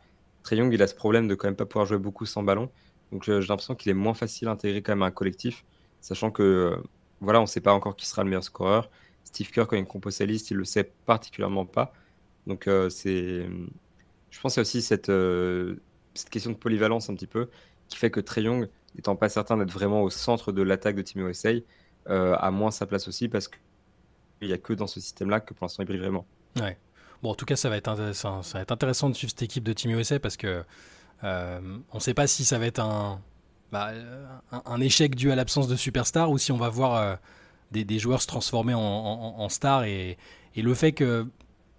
Young, 0.52 0.74
il 0.74 0.82
a 0.82 0.88
ce 0.88 0.96
problème 0.96 1.28
de 1.28 1.36
quand 1.36 1.48
même 1.48 1.56
pas 1.56 1.66
pouvoir 1.66 1.86
jouer 1.86 2.00
beaucoup 2.00 2.26
sans 2.26 2.44
ballon. 2.44 2.70
Donc 3.12 3.24
j'ai 3.24 3.40
l'impression 3.40 3.76
qu'il 3.76 3.92
est 3.92 3.96
moins 3.96 4.14
facile 4.14 4.48
à 4.48 4.52
intégrer 4.52 4.82
quand 4.82 4.94
même 4.94 5.04
un 5.04 5.12
collectif, 5.12 5.66
sachant 6.00 6.32
que 6.32 6.42
euh, 6.42 6.78
voilà, 7.20 7.40
on 7.40 7.44
ne 7.44 7.48
sait 7.48 7.62
pas 7.62 7.74
encore 7.74 7.96
qui 7.96 8.08
sera 8.08 8.24
le 8.24 8.30
meilleur 8.30 8.44
scoreur. 8.44 8.90
Steve 9.32 9.50
Kerr, 9.50 9.66
quand 9.68 9.78
il 9.78 9.86
compose 9.86 10.16
sa 10.16 10.26
liste, 10.26 10.52
il 10.52 10.58
le 10.58 10.66
sait 10.66 10.92
particulièrement 11.06 11.66
pas. 11.66 11.94
Donc, 12.48 12.68
euh, 12.68 12.90
c'est, 12.90 13.48
je 14.30 14.40
pense 14.42 14.54
qu'il 14.54 14.60
y 14.60 14.62
a 14.62 14.64
aussi 14.64 14.82
cette, 14.82 15.10
euh, 15.10 15.76
cette 16.14 16.30
question 16.30 16.52
de 16.52 16.58
polyvalence 16.58 17.10
un 17.10 17.16
petit 17.16 17.28
peu 17.28 17.50
qui 17.88 17.98
fait 17.98 18.12
que 18.12 18.20
Trey 18.20 18.44
Young, 18.44 18.70
n'étant 18.96 19.16
pas 19.16 19.30
certain 19.30 19.58
d'être 19.58 19.72
vraiment 19.72 20.02
au 20.02 20.10
centre 20.10 20.52
de 20.52 20.62
l'attaque 20.62 20.96
de 20.96 21.02
Team 21.02 21.28
USA, 21.28 21.52
euh, 22.10 22.36
a 22.38 22.52
moins 22.52 22.72
sa 22.72 22.86
place 22.86 23.08
aussi 23.08 23.30
parce 23.30 23.48
qu'il 23.48 24.48
n'y 24.48 24.54
a 24.54 24.58
que 24.58 24.74
dans 24.74 24.88
ce 24.88 25.00
système-là 25.00 25.40
que 25.40 25.54
pour 25.54 25.66
l'instant 25.66 25.84
il 25.84 25.86
brille 25.86 26.00
vraiment. 26.00 26.26
Ouais. 26.60 26.78
Bon, 27.22 27.30
en 27.32 27.36
tout 27.36 27.46
cas, 27.46 27.56
ça 27.56 27.70
va, 27.70 27.78
être 27.78 27.88
intéressant, 27.88 28.42
ça 28.42 28.58
va 28.58 28.62
être 28.64 28.72
intéressant 28.72 29.10
de 29.10 29.14
suivre 29.14 29.30
cette 29.30 29.44
équipe 29.44 29.64
de 29.64 29.74
Team 29.74 29.92
USA 29.92 30.20
parce 30.20 30.38
que 30.38 30.64
on 31.24 31.96
ne 31.96 32.00
sait 32.00 32.16
pas 32.16 32.26
si 32.26 32.44
ça 32.44 32.58
va 32.58 32.66
être 32.66 32.80
un, 32.80 33.22
bah, 33.72 33.92
un, 34.52 34.82
échec 34.82 35.14
dû 35.14 35.32
à 35.32 35.36
l'absence 35.36 35.68
de 35.68 35.76
superstar 35.76 36.32
ou 36.32 36.40
si 36.40 36.52
on 36.52 36.58
va 36.58 36.70
voir 36.70 37.20
des, 37.72 38.00
joueurs 38.00 38.22
se 38.22 38.28
transformer 38.28 38.74
en, 38.74 39.50
stars 39.50 39.86
et, 39.86 40.18
le 40.56 40.74
fait 40.74 40.92
que 40.92 41.26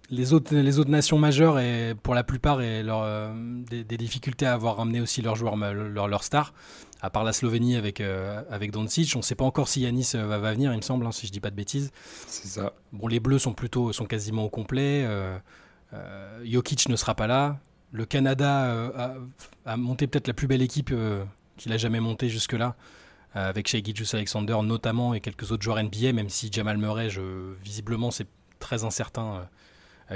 les 0.09 0.33
autres, 0.33 0.55
les 0.55 0.79
autres 0.79 0.89
nations 0.89 1.17
majeures, 1.17 1.59
et 1.59 1.95
pour 2.01 2.13
la 2.13 2.23
plupart, 2.23 2.61
aient 2.61 2.83
leur, 2.83 3.01
euh, 3.03 3.33
des, 3.69 3.97
difficultés 3.97 4.45
à 4.45 4.53
avoir 4.53 4.77
ramené 4.77 5.01
aussi 5.01 5.21
leurs 5.21 5.35
joueurs, 5.35 5.55
leurs 5.55 6.07
leur 6.07 6.23
stars, 6.23 6.53
à 7.01 7.09
part 7.09 7.23
la 7.23 7.33
Slovénie 7.33 7.75
avec, 7.75 8.01
euh, 8.01 8.41
avec 8.49 8.71
Doncic. 8.71 9.13
On 9.15 9.19
ne 9.19 9.23
sait 9.23 9.35
pas 9.35 9.45
encore 9.45 9.67
si 9.67 9.81
Yanis 9.81 10.11
euh, 10.15 10.25
va, 10.25 10.39
va 10.39 10.53
venir, 10.53 10.71
il 10.73 10.77
me 10.77 10.81
semble, 10.81 11.05
hein, 11.05 11.11
si 11.11 11.25
je 11.25 11.31
dis 11.31 11.39
pas 11.39 11.51
de 11.51 11.55
bêtises. 11.55 11.91
C'est 12.27 12.47
ça. 12.47 12.73
Bon, 12.91 13.07
les 13.07 13.19
Bleus 13.19 13.39
sont 13.39 13.53
plutôt 13.53 13.91
sont 13.93 14.05
quasiment 14.05 14.43
au 14.43 14.49
complet. 14.49 15.07
Jokic 16.43 16.89
ne 16.89 16.95
sera 16.95 17.15
pas 17.15 17.27
là. 17.27 17.59
Le 17.91 18.05
Canada 18.05 18.89
a, 18.95 19.15
a, 19.65 19.77
monté 19.77 20.07
peut-être 20.07 20.27
la 20.27 20.33
plus 20.33 20.47
belle 20.47 20.63
équipe 20.63 20.91
qu'il 21.57 21.71
a 21.71 21.77
jamais 21.77 21.99
montée 21.99 22.29
jusque-là. 22.29 22.75
Euh, 23.35 23.49
avec 23.49 23.67
Shea 23.67 23.83
Gilgeous 23.83 24.15
Alexander 24.15 24.57
notamment 24.63 25.13
et 25.13 25.19
quelques 25.19 25.51
autres 25.51 25.63
joueurs 25.63 25.81
NBA, 25.81 26.13
même 26.13 26.29
si 26.29 26.49
Jamal 26.51 26.77
Murray, 26.77 27.09
je, 27.09 27.21
visiblement, 27.63 28.11
c'est 28.11 28.27
très 28.59 28.83
incertain 28.83 29.47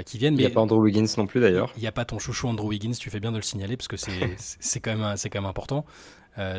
qui 0.06 0.18
viennent. 0.18 0.34
Il 0.34 0.40
n'y 0.40 0.46
a 0.46 0.50
pas 0.50 0.60
Andrew 0.60 0.80
Wiggins 0.80 1.06
non 1.16 1.26
plus 1.26 1.40
d'ailleurs. 1.40 1.72
Il 1.76 1.80
n'y 1.80 1.88
a 1.88 1.92
pas 1.92 2.04
ton 2.04 2.20
chouchou 2.20 2.46
Andrew 2.46 2.68
Wiggins, 2.68 2.92
tu 2.92 3.10
fais 3.10 3.18
bien 3.18 3.32
de 3.32 3.36
le 3.36 3.42
signaler 3.42 3.76
parce 3.76 3.88
que 3.88 3.96
c'est 3.96 4.80
quand, 4.80 4.96
même, 4.96 5.16
quand 5.16 5.34
même 5.34 5.46
important. 5.46 5.84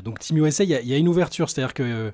donc 0.03 0.19
Team 0.19 0.37
USA, 0.37 0.65
il 0.65 0.69
y, 0.69 0.93
a 0.93 0.97
une 0.97 1.07
ouverture, 1.07 1.49
c'est-à-dire 1.49 1.73
que 1.73 2.11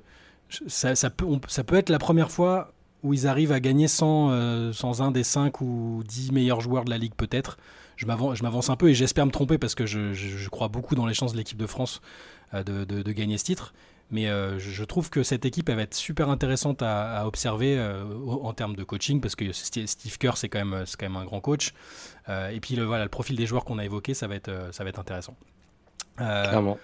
ça, 0.48 0.94
peut, 1.10 1.26
ça 1.48 1.64
peut 1.64 1.74
être 1.74 1.90
la 1.90 1.98
première 1.98 2.30
fois 2.30 2.72
où 3.02 3.12
ils 3.12 3.26
arrivent 3.26 3.52
à 3.52 3.60
gagner 3.60 3.88
sans, 3.88 4.72
sans 4.72 5.02
un 5.02 5.10
des 5.10 5.24
5 5.24 5.60
ou 5.60 6.02
10 6.06 6.30
meilleurs 6.30 6.60
joueurs 6.60 6.84
de 6.84 6.90
la 6.90 6.98
ligue 6.98 7.14
peut-être. 7.16 7.58
Je 7.96 8.06
m'avance 8.06 8.70
un 8.70 8.76
peu 8.76 8.90
et 8.90 8.94
j'espère 8.94 9.26
me 9.26 9.32
tromper 9.32 9.58
parce 9.58 9.74
que 9.74 9.84
je, 9.86 10.12
je, 10.12 10.48
crois 10.48 10.68
beaucoup 10.68 10.94
dans 10.94 11.06
les 11.06 11.14
chances 11.14 11.32
de 11.32 11.38
l'équipe 11.38 11.58
de 11.58 11.66
France 11.66 12.00
de, 12.52 12.84
de, 12.84 13.02
de, 13.02 13.12
gagner 13.12 13.38
ce 13.38 13.44
titre. 13.44 13.74
Mais 14.10 14.28
euh, 14.28 14.58
je 14.58 14.84
trouve 14.84 15.10
que 15.10 15.22
cette 15.22 15.44
équipe 15.44 15.68
elle 15.68 15.76
va 15.76 15.82
être 15.82 15.94
super 15.94 16.30
intéressante 16.30 16.80
à, 16.82 17.26
observer 17.26 17.76
euh, 17.76 18.04
en 18.24 18.52
termes 18.52 18.76
de 18.76 18.84
coaching 18.84 19.20
parce 19.20 19.34
que 19.34 19.50
Steve 19.52 20.18
Kerr 20.18 20.36
c'est 20.36 20.48
quand 20.48 20.64
même 20.64 20.84
quand 20.98 21.06
même 21.06 21.16
un 21.16 21.24
grand 21.24 21.40
coach. 21.40 21.74
Euh, 22.28 22.50
et 22.50 22.60
puis 22.60 22.76
le 22.76 22.84
voilà 22.84 23.02
le 23.02 23.10
profil 23.10 23.36
des 23.36 23.46
joueurs 23.46 23.64
qu'on 23.64 23.78
a 23.78 23.84
évoqué 23.84 24.14
ça 24.14 24.28
va 24.28 24.36
être 24.36 24.68
ça 24.70 24.84
va 24.84 24.90
être 24.90 25.00
intéressant. 25.00 25.34
Clairement. 26.16 26.78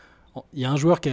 Il 0.53 0.61
y 0.61 0.65
a 0.65 0.71
un 0.71 0.77
joueur 0.77 1.01
qui, 1.01 1.11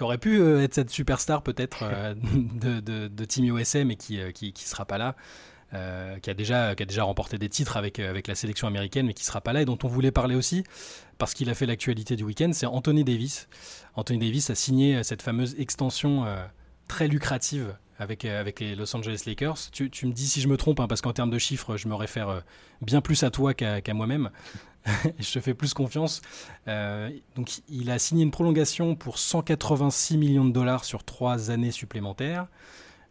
aurait 0.00 0.18
pu 0.18 0.42
être 0.60 0.74
cette 0.74 0.90
superstar 0.90 1.42
peut-être 1.42 1.84
de, 2.14 2.80
de, 2.80 3.08
de, 3.08 3.24
Team 3.26 3.44
USA 3.54 3.84
mais 3.84 3.96
qui, 3.96 4.18
qui 4.32 4.54
qui 4.54 4.64
sera 4.64 4.86
pas 4.86 4.96
là. 4.96 5.14
Qui, 5.70 6.30
a 6.30 6.34
déjà, 6.34 6.74
qui 6.74 6.82
a 6.82 6.86
déjà 6.86 7.04
remporté 7.04 7.38
des 7.38 7.48
titres 7.48 7.76
avec, 7.76 7.98
avec 7.98 8.26
la 8.26 8.34
sélection 8.34 8.66
américaine, 8.66 9.06
mais 9.06 9.14
qui 9.14 9.24
sera 9.24 9.40
pas 9.40 9.52
là 9.52 9.62
et 9.62 9.64
dont 9.64 9.78
on 9.82 9.88
voulait 9.88 10.10
parler 10.10 10.34
aussi 10.34 10.64
parce 11.20 11.34
qu'il 11.34 11.50
a 11.50 11.54
fait 11.54 11.66
l'actualité 11.66 12.16
du 12.16 12.24
week-end, 12.24 12.50
c'est 12.52 12.66
Anthony 12.66 13.04
Davis. 13.04 13.46
Anthony 13.94 14.18
Davis 14.18 14.50
a 14.50 14.56
signé 14.56 15.04
cette 15.04 15.22
fameuse 15.22 15.54
extension 15.60 16.24
euh, 16.24 16.42
très 16.88 17.06
lucrative 17.08 17.76
avec, 17.98 18.24
euh, 18.24 18.40
avec 18.40 18.58
les 18.58 18.74
Los 18.74 18.96
Angeles 18.96 19.24
Lakers. 19.26 19.70
Tu, 19.70 19.84
me 20.06 20.12
dis 20.12 20.26
si 20.26 20.40
je 20.40 20.48
me 20.48 20.56
trompe, 20.56 20.80
hein, 20.80 20.88
parce 20.88 21.02
qu'en 21.02 21.12
termes 21.12 21.30
de 21.30 21.38
chiffres, 21.38 21.76
je 21.76 21.88
me 21.88 21.94
réfère 21.94 22.30
euh, 22.30 22.40
bien 22.80 23.02
plus 23.02 23.22
à 23.22 23.30
toi 23.30 23.52
qu'à 23.52 23.94
moi-même. 23.94 24.30
je 25.18 25.30
te 25.30 25.40
fais 25.40 25.52
plus 25.52 25.74
confiance. 25.74 26.22
donc, 26.66 27.60
il 27.68 27.90
a 27.90 27.98
signé 27.98 28.24
une 28.24 28.30
prolongation 28.30 28.96
pour 28.96 29.18
186 29.18 30.16
millions 30.16 30.46
de 30.46 30.52
dollars 30.52 30.84
sur 30.86 31.04
trois 31.04 31.50
années 31.50 31.70
supplémentaires. 31.70 32.46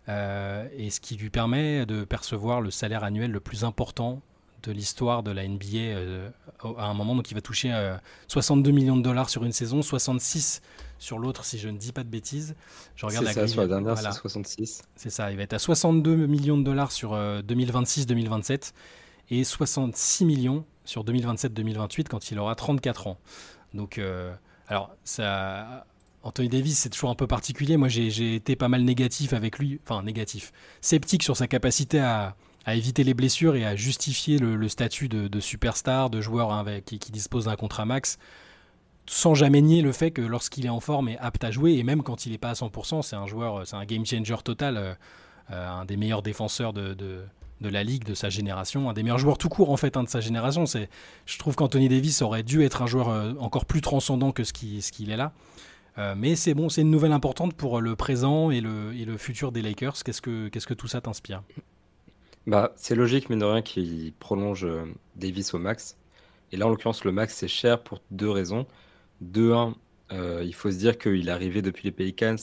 Et 0.10 0.90
ce 0.90 1.00
qui 1.00 1.16
lui 1.16 1.30
permet 1.30 1.86
de 1.86 2.04
percevoir 2.04 2.62
le 2.62 2.72
salaire 2.72 3.04
annuel 3.04 3.32
le 3.32 3.40
plus 3.40 3.64
important 3.64 4.22
de 4.64 4.72
l'histoire 4.72 5.24
de 5.24 5.32
la 5.32 5.48
NBA 5.48 5.78
euh, 5.78 6.30
à 6.78 6.86
un 6.86 6.94
moment. 6.94 7.16
Donc 7.16 7.32
il 7.32 7.34
va 7.34 7.42
toucher 7.42 7.74
62 8.28 8.70
euh, 8.70 8.74
millions 8.74 8.98
de 8.98 9.02
dollars 9.02 9.30
sur 9.30 9.46
une 9.46 9.52
saison, 9.52 9.82
66 9.82 10.62
sur 10.98 11.18
l'autre 11.18 11.46
si 11.46 11.58
je 11.58 11.70
ne 11.70 11.78
dis 11.78 11.92
pas 11.92 12.04
de 12.04 12.10
bêtises. 12.10 12.56
Je 12.96 13.06
regarde 13.06 13.26
la 13.26 13.34
ça, 13.34 13.48
sur 13.48 13.62
la 13.62 13.68
dernière, 13.68 13.98
c'est 13.98 14.12
66. 14.12 14.84
C'est 14.96 15.10
ça, 15.10 15.32
il 15.32 15.38
va 15.38 15.44
être 15.44 15.54
à 15.54 15.60
62 15.60 16.28
millions 16.28 16.58
de 16.58 16.64
dollars 16.64 16.92
sur 16.92 17.14
2026-2027 17.14 18.52
euh, 18.52 18.58
et 19.32 19.44
66 19.44 20.26
millions 20.26 20.66
sur 20.86 21.06
2027-2028 21.06 22.08
quand 22.10 22.32
il 22.32 22.40
aura 22.40 22.56
34 22.56 23.08
ans. 23.08 23.18
Donc, 23.74 24.02
alors, 24.68 24.96
ça, 25.04 25.86
Anthony 26.24 26.50
Davis, 26.50 26.78
c'est 26.80 26.90
toujours 26.90 27.10
un 27.10 27.16
peu 27.16 27.28
particulier. 27.28 27.78
Moi, 27.78 27.88
j'ai 27.88 28.36
été 28.36 28.56
pas 28.56 28.68
mal 28.68 28.84
négatif 28.84 29.34
avec 29.34 29.58
lui, 29.58 29.80
enfin 29.84 30.04
négatif, 30.04 30.52
sceptique 30.82 31.24
sur 31.24 31.38
sa 31.38 31.48
capacité 31.48 32.00
à, 32.00 32.36
éviter 32.68 33.04
les 33.04 33.16
blessures 33.16 33.56
et 33.56 33.66
à 33.66 33.76
justifier 33.76 34.38
le, 34.38 34.68
statut 34.68 35.10
de, 35.10 35.40
superstar, 35.40 36.10
de 36.10 36.22
joueur 36.22 36.54
avec, 36.54 36.86
qui, 36.86 37.12
dispose 37.12 37.46
d'un 37.46 37.56
contrat 37.56 37.86
max, 37.86 38.20
sans 39.08 39.34
jamais 39.34 39.62
nier 39.62 39.82
le 39.82 39.92
fait 39.92 40.12
que 40.12 40.22
lorsqu'il 40.22 40.68
est 40.68 40.70
en 40.70 40.80
forme 40.80 41.10
et 41.10 41.18
apte 41.18 41.44
à 41.44 41.50
jouer, 41.50 41.78
et 41.78 41.84
même 41.84 42.04
quand 42.04 42.28
il 42.28 42.32
n'est 42.32 42.38
pas 42.38 42.52
à 42.52 42.54
100%, 42.54 43.02
c'est 43.02 43.16
un 43.16 43.26
joueur, 43.26 43.66
c'est 43.66 43.76
un 43.76 43.86
game 43.86 44.06
changer 44.06 44.36
total, 44.44 44.78
euh, 44.78 44.94
euh, 45.52 45.68
un 45.68 45.86
des 45.86 45.98
meilleurs 45.98 46.22
défenseurs 46.22 46.74
de, 46.74 46.96
la 47.60 47.84
ligue, 47.84 48.04
de 48.04 48.14
sa 48.14 48.30
génération, 48.30 48.88
un 48.88 48.94
des 48.94 49.02
meilleurs 49.02 49.18
joueurs 49.18 49.40
tout 49.40 49.50
court 49.50 49.72
en 49.72 49.78
fait 49.78 49.98
hein, 49.98 50.04
de 50.04 50.10
sa 50.10 50.20
génération. 50.20 50.66
Je 50.66 51.38
trouve 51.40 51.56
qu'Anthony 51.56 51.90
Davis 51.90 52.22
aurait 52.22 52.44
dû 52.44 52.64
être 52.64 52.84
un 52.84 52.88
joueur 52.88 53.10
euh, 53.10 53.34
encore 53.40 53.66
plus 53.66 53.82
transcendant 53.82 54.32
que 54.32 54.44
ce 54.44 54.54
qu'il 54.54 55.10
est 55.10 55.18
là. 55.18 55.34
Mais 56.16 56.36
c'est 56.36 56.54
bon, 56.54 56.70
c'est 56.70 56.82
une 56.82 56.92
nouvelle 56.92 57.12
importante 57.12 57.54
pour 57.54 57.82
le 57.82 57.96
présent 57.96 58.52
et 58.52 58.62
le, 58.62 58.94
et 58.94 59.04
le 59.04 59.18
futur 59.18 59.52
des 59.52 59.62
Lakers. 59.62 60.04
Qu'est-ce 60.04 60.22
que, 60.22 60.48
qu'est-ce 60.48 60.68
que 60.68 60.74
tout 60.74 60.88
ça 60.88 61.02
t'inspire? 61.02 61.44
Bah, 62.50 62.74
c'est 62.78 62.96
logique, 62.96 63.30
mais 63.30 63.36
de 63.36 63.46
rien, 63.46 63.62
qu'il 63.62 64.12
prolonge 64.14 64.66
euh, 64.66 64.86
Davis 65.16 65.54
au 65.54 65.60
max. 65.60 65.98
Et 66.52 66.58
là, 66.58 66.66
en 66.66 66.70
l'occurrence, 66.70 67.04
le 67.04 67.12
max, 67.12 67.36
c'est 67.36 67.48
cher 67.48 67.84
pour 67.84 68.02
deux 68.10 68.30
raisons. 68.30 68.66
De 69.22 69.52
un, 69.52 69.76
euh, 70.12 70.42
il 70.44 70.56
faut 70.56 70.72
se 70.72 70.78
dire 70.78 70.98
qu'il 70.98 71.28
est 71.28 71.32
arrivé 71.32 71.62
depuis 71.62 71.84
les 71.84 71.92
Pelicans 71.92 72.38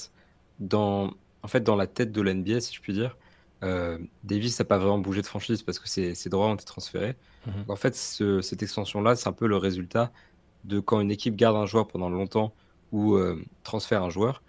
dans, 0.61 1.13
en 1.43 1.49
fait, 1.49 1.63
dans 1.63 1.75
la 1.75 1.89
tête 1.89 2.13
de 2.13 2.21
l'NBA, 2.21 2.61
si 2.61 2.73
je 2.73 2.81
puis 2.81 2.93
dire. 2.93 3.17
Euh, 3.65 3.99
Davis 4.23 4.57
n'a 4.61 4.65
pas 4.65 4.79
vraiment 4.79 4.99
bougé 4.99 5.23
de 5.23 5.27
franchise 5.27 5.63
parce 5.63 5.81
que 5.81 5.89
ses, 5.89 6.29
droits 6.29 6.47
ont 6.47 6.55
été 6.55 6.65
transférés. 6.65 7.17
Mhm. 7.47 7.65
En 7.69 7.77
fait, 7.77 7.97
cette 7.97 8.63
extension-là, 8.63 9.17
c'est 9.17 9.29
un 9.29 9.33
peu 9.33 9.49
le 9.49 9.57
résultat 9.57 10.13
de 10.65 10.79
quand 10.79 11.01
une 11.01 11.11
équipe 11.11 11.35
garde 11.35 11.57
un 11.57 11.67
joueur 11.67 11.89
pendant 11.89 12.11
longtemps 12.11 12.55
ou 12.97 13.19
transfère 13.63 14.03
un 14.03 14.11
joueur. 14.11 14.43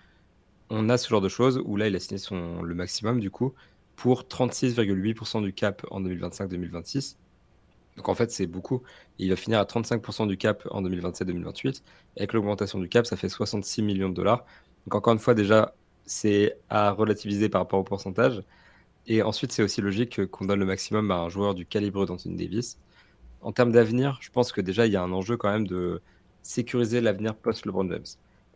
On 0.69 0.89
a 0.89 0.97
ce 0.97 1.09
genre 1.09 1.21
de 1.21 1.29
choses 1.29 1.61
où 1.65 1.77
là, 1.77 1.87
il 1.87 1.95
a 1.95 1.99
signé 1.99 2.17
son, 2.17 2.61
le 2.61 2.75
maximum 2.75 3.19
du 3.19 3.31
coup 3.31 3.53
pour 3.95 4.23
36,8% 4.23 5.43
du 5.43 5.53
cap 5.53 5.85
en 5.91 6.01
2025-2026. 6.01 7.17
Donc 7.97 8.09
en 8.09 8.15
fait, 8.15 8.31
c'est 8.31 8.47
beaucoup. 8.47 8.83
il 9.17 9.29
va 9.29 9.35
finir 9.35 9.59
à 9.59 9.63
35% 9.65 10.27
du 10.27 10.37
cap 10.37 10.67
en 10.71 10.83
2027-2028. 10.83 11.81
Avec 12.17 12.33
l'augmentation 12.33 12.79
du 12.79 12.89
cap, 12.89 13.05
ça 13.07 13.17
fait 13.17 13.29
66 13.29 13.81
millions 13.81 14.09
de 14.09 14.13
dollars. 14.13 14.45
Donc 14.85 14.95
encore 14.95 15.13
une 15.13 15.19
fois, 15.19 15.33
déjà, 15.33 15.73
c'est 16.05 16.57
à 16.69 16.91
relativiser 16.91 17.49
par 17.49 17.61
rapport 17.61 17.79
au 17.79 17.83
pourcentage. 17.83 18.43
Et 19.07 19.23
ensuite, 19.23 19.51
c'est 19.51 19.63
aussi 19.63 19.81
logique 19.81 20.25
qu'on 20.27 20.45
donne 20.45 20.59
le 20.59 20.65
maximum 20.65 21.11
à 21.11 21.17
un 21.17 21.29
joueur 21.29 21.55
du 21.55 21.65
calibre 21.65 22.05
d'Anthony 22.05 22.35
Davis. 22.35 22.77
En 23.41 23.51
termes 23.51 23.71
d'avenir, 23.71 24.19
je 24.21 24.29
pense 24.31 24.51
que 24.51 24.61
déjà, 24.61 24.85
il 24.85 24.93
y 24.93 24.95
a 24.95 25.01
un 25.01 25.11
enjeu 25.11 25.37
quand 25.37 25.51
même 25.51 25.67
de 25.67 26.01
sécuriser 26.43 27.01
l'avenir 27.01 27.35
post-LeBron 27.35 27.89
James. 27.89 28.05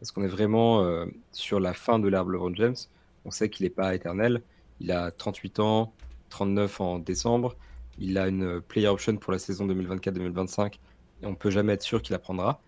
Parce 0.02 0.12
qu'on 0.12 0.24
est 0.24 0.28
vraiment 0.28 0.84
euh, 0.84 1.06
sur 1.32 1.62
la 1.62 1.74
fin 1.74 2.00
de 2.00 2.10
l'ère 2.10 2.26
LeBron 2.26 2.54
James. 2.56 2.76
On 3.24 3.32
sait 3.32 3.50
qu'il 3.50 3.66
n'est 3.66 3.70
pas 3.70 3.96
éternel. 3.96 4.42
Il 4.80 4.92
a 4.92 5.12
38 5.12 5.60
ans, 5.60 5.94
39 6.30 6.82
en 6.82 7.00
décembre. 7.00 7.56
Il 8.00 8.18
a 8.18 8.28
une 8.28 8.60
player 8.62 8.88
option 8.88 9.16
pour 9.16 9.32
la 9.32 9.40
saison 9.40 9.66
2024-2025 9.68 10.74
et 11.22 11.26
on 11.26 11.36
peut 11.36 11.52
jamais 11.52 11.74
être 11.74 11.84
sûr 11.84 12.02
qu'il 12.02 12.12
la 12.12 12.20
prendra. 12.20 12.62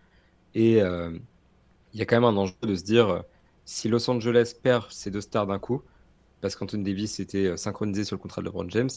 Et 0.53 0.81
euh, 0.81 1.11
il 1.93 1.99
y 1.99 2.03
a 2.03 2.05
quand 2.05 2.15
même 2.15 2.23
un 2.23 2.37
enjeu 2.37 2.53
de 2.61 2.75
se 2.75 2.83
dire 2.83 3.23
si 3.65 3.89
Los 3.89 4.09
Angeles 4.09 4.53
perd 4.61 4.91
ses 4.91 5.09
deux 5.11 5.21
stars 5.21 5.47
d'un 5.47 5.59
coup, 5.59 5.81
parce 6.41 6.55
qu'Anthony 6.55 6.83
Davis 6.83 7.19
était 7.19 7.47
euh, 7.47 7.57
synchronisé 7.57 8.03
sur 8.03 8.15
le 8.15 8.21
contrat 8.21 8.41
de 8.41 8.47
LeBron 8.47 8.69
James, 8.69 8.89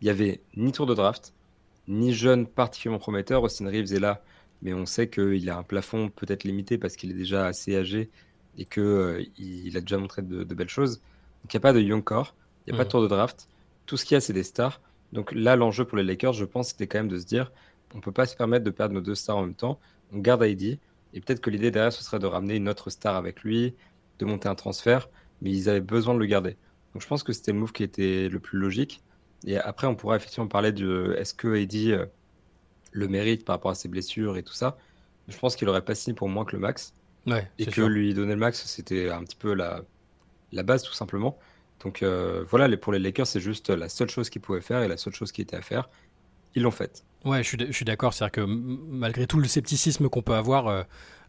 il 0.00 0.04
n'y 0.04 0.10
avait 0.10 0.40
ni 0.56 0.72
tour 0.72 0.86
de 0.86 0.94
draft, 0.94 1.34
ni 1.88 2.12
jeune 2.12 2.46
particulièrement 2.46 2.98
prometteur. 2.98 3.42
Austin 3.42 3.66
Reeves 3.66 3.92
est 3.92 4.00
là, 4.00 4.22
mais 4.62 4.74
on 4.74 4.86
sait 4.86 5.08
qu'il 5.08 5.48
a 5.50 5.58
un 5.58 5.62
plafond 5.62 6.08
peut-être 6.08 6.44
limité 6.44 6.78
parce 6.78 6.96
qu'il 6.96 7.10
est 7.10 7.14
déjà 7.14 7.46
assez 7.46 7.76
âgé 7.76 8.10
et 8.58 8.64
qu'il 8.64 8.82
euh, 8.82 9.24
il 9.38 9.76
a 9.76 9.80
déjà 9.80 9.98
montré 9.98 10.22
de, 10.22 10.44
de, 10.44 10.54
belles 10.54 10.68
choses. 10.68 10.98
Donc 11.42 11.52
il 11.52 11.56
n'y 11.56 11.60
a 11.60 11.60
pas 11.60 11.72
de 11.72 11.80
young 11.80 12.04
core. 12.04 12.34
Il 12.66 12.72
n'y 12.72 12.76
a 12.76 12.78
pas 12.78 12.84
de 12.84 12.88
mm. 12.88 12.92
tour 12.92 13.02
de 13.02 13.08
draft. 13.08 13.48
Tout 13.86 13.96
ce 13.96 14.04
qu'il 14.04 14.14
y 14.14 14.18
a, 14.18 14.20
c'est 14.20 14.32
des 14.32 14.42
stars. 14.42 14.80
Donc 15.12 15.32
là, 15.32 15.56
l'enjeu 15.56 15.84
pour 15.84 15.96
les 15.96 16.04
Lakers, 16.04 16.34
je 16.34 16.44
pense, 16.44 16.68
c'était 16.68 16.86
quand 16.86 16.98
même 16.98 17.08
de 17.08 17.18
se 17.18 17.26
dire 17.26 17.50
on 17.94 17.96
ne 17.96 18.02
peut 18.02 18.12
pas 18.12 18.26
se 18.26 18.36
permettre 18.36 18.64
de 18.64 18.70
perdre 18.70 18.94
nos 18.94 19.00
deux 19.00 19.14
stars 19.14 19.38
en 19.38 19.42
même 19.42 19.54
temps. 19.54 19.80
On 20.12 20.18
garde 20.18 20.44
ID. 20.44 20.78
Et 21.12 21.20
peut-être 21.20 21.40
que 21.40 21.50
l'idée 21.50 21.70
derrière, 21.70 21.92
ce 21.92 22.04
serait 22.04 22.20
de 22.20 22.26
ramener 22.26 22.56
une 22.56 22.68
autre 22.68 22.90
star 22.90 23.16
avec 23.16 23.42
lui, 23.42 23.74
de 24.20 24.24
monter 24.24 24.48
un 24.48 24.54
transfert. 24.54 25.08
Mais 25.42 25.50
ils 25.50 25.68
avaient 25.68 25.80
besoin 25.80 26.14
de 26.14 26.20
le 26.20 26.26
garder. 26.26 26.56
Donc 26.92 27.02
je 27.02 27.06
pense 27.08 27.22
que 27.22 27.32
c'était 27.32 27.52
le 27.52 27.58
move 27.58 27.72
qui 27.72 27.82
était 27.82 28.28
le 28.28 28.38
plus 28.38 28.58
logique. 28.58 29.02
Et 29.46 29.56
après, 29.56 29.86
on 29.86 29.94
pourra 29.94 30.16
effectivement 30.16 30.46
parler 30.46 30.72
de 30.72 31.16
est-ce 31.18 31.34
que 31.34 31.56
ID 31.56 31.92
euh, 31.92 32.06
le 32.92 33.08
mérite 33.08 33.44
par 33.44 33.56
rapport 33.56 33.70
à 33.70 33.74
ses 33.74 33.88
blessures 33.88 34.36
et 34.36 34.42
tout 34.42 34.54
ça. 34.54 34.76
Je 35.28 35.36
pense 35.38 35.56
qu'il 35.56 35.68
aurait 35.68 35.84
pas 35.84 35.94
signé 35.94 36.14
pour 36.14 36.28
moins 36.28 36.44
que 36.44 36.56
le 36.56 36.60
max. 36.60 36.94
et 37.58 37.66
que 37.66 37.82
lui 37.82 38.14
donner 38.14 38.34
le 38.34 38.40
max, 38.40 38.64
c'était 38.66 39.10
un 39.10 39.22
petit 39.22 39.36
peu 39.36 39.54
la, 39.54 39.82
la 40.52 40.62
base, 40.62 40.82
tout 40.82 40.92
simplement. 40.92 41.38
Donc 41.84 42.02
euh, 42.02 42.44
voilà, 42.48 42.74
pour 42.76 42.92
les 42.92 42.98
Lakers, 42.98 43.26
c'est 43.26 43.40
juste 43.40 43.70
la 43.70 43.88
seule 43.88 44.10
chose 44.10 44.28
qu'ils 44.30 44.42
pouvaient 44.42 44.60
faire 44.60 44.82
et 44.82 44.88
la 44.88 44.96
seule 44.96 45.14
chose 45.14 45.32
qui 45.32 45.40
était 45.40 45.56
à 45.56 45.62
faire. 45.62 45.88
Ils 46.54 46.62
l'ont 46.62 46.70
faite. 46.70 47.04
Ouais, 47.24 47.42
je 47.42 47.72
suis 47.72 47.84
d'accord. 47.84 48.12
C'est-à-dire 48.12 48.32
que 48.32 48.40
malgré 48.40 49.26
tout 49.26 49.38
le 49.38 49.46
scepticisme 49.46 50.08
qu'on 50.08 50.22
peut 50.22 50.34
avoir, 50.34 50.66
euh, 50.66 50.82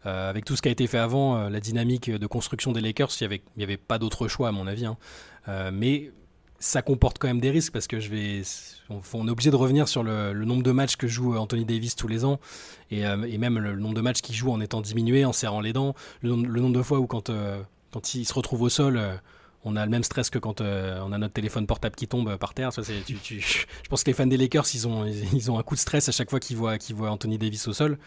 euh, 0.06 0.30
avec 0.30 0.44
tout 0.44 0.56
ce 0.56 0.62
qui 0.62 0.68
a 0.68 0.72
été 0.72 0.86
fait 0.86 0.98
avant, 0.98 1.48
la 1.48 1.60
dynamique 1.60 2.10
de 2.10 2.26
construction 2.26 2.72
des 2.72 2.80
Lakers, 2.80 3.10
il 3.20 3.40
n'y 3.56 3.64
avait 3.64 3.76
pas 3.76 3.98
d'autre 3.98 4.26
choix 4.28 4.48
à 4.48 4.52
mon 4.52 4.66
avis. 4.66 4.86
Hein. 4.86 4.96
mais 5.72 6.10
ça 6.62 6.80
comporte 6.80 7.18
quand 7.18 7.26
même 7.26 7.40
des 7.40 7.50
risques 7.50 7.72
parce 7.72 7.88
que 7.88 7.98
je 7.98 8.08
vais, 8.08 8.42
on, 8.88 9.26
est 9.26 9.30
obligé 9.30 9.50
de 9.50 9.56
revenir 9.56 9.88
sur 9.88 10.04
le, 10.04 10.32
nombre 10.44 10.62
de 10.62 10.70
matchs 10.70 10.96
que 10.96 11.08
joue 11.08 11.36
Anthony 11.36 11.64
Davis 11.64 11.96
tous 11.96 12.06
les 12.06 12.24
ans 12.24 12.38
et, 12.90 13.00
et 13.00 13.38
même 13.38 13.58
le, 13.58 13.74
nombre 13.76 13.94
de 13.94 14.00
matchs 14.00 14.20
qu'il 14.20 14.36
joue 14.36 14.52
en 14.52 14.60
étant 14.60 14.80
diminué, 14.80 15.24
en 15.24 15.32
serrant 15.32 15.60
les 15.60 15.72
dents, 15.72 15.94
le, 16.22 16.36
nombre 16.36 16.76
de 16.76 16.82
fois 16.82 17.00
où 17.00 17.06
quand, 17.06 17.32
quand 17.90 18.14
il 18.14 18.24
se 18.24 18.32
retrouve 18.32 18.62
au 18.62 18.68
sol 18.68 19.00
on 19.64 19.76
a 19.76 19.84
le 19.84 19.90
même 19.90 20.04
stress 20.04 20.30
que 20.30 20.38
quand 20.38 20.60
euh, 20.60 21.00
on 21.04 21.12
a 21.12 21.18
notre 21.18 21.34
téléphone 21.34 21.66
portable 21.66 21.94
qui 21.94 22.08
tombe 22.08 22.36
par 22.36 22.54
terre. 22.54 22.70
je 22.76 23.64
pense 23.88 24.02
que 24.02 24.10
les 24.10 24.14
fans 24.14 24.26
des 24.26 24.36
Lakers, 24.36 24.66
ils 24.74 24.88
ont, 24.88 25.06
ils 25.06 25.50
ont 25.50 25.58
un 25.58 25.62
coup 25.62 25.74
de 25.74 25.80
stress 25.80 26.08
à 26.08 26.12
chaque 26.12 26.30
fois 26.30 26.40
qu'ils 26.40 26.56
voient, 26.56 26.78
qu'ils 26.78 26.96
voient 26.96 27.10
Anthony 27.10 27.38
Davis 27.38 27.68
au 27.68 27.72
sol. 27.72 27.98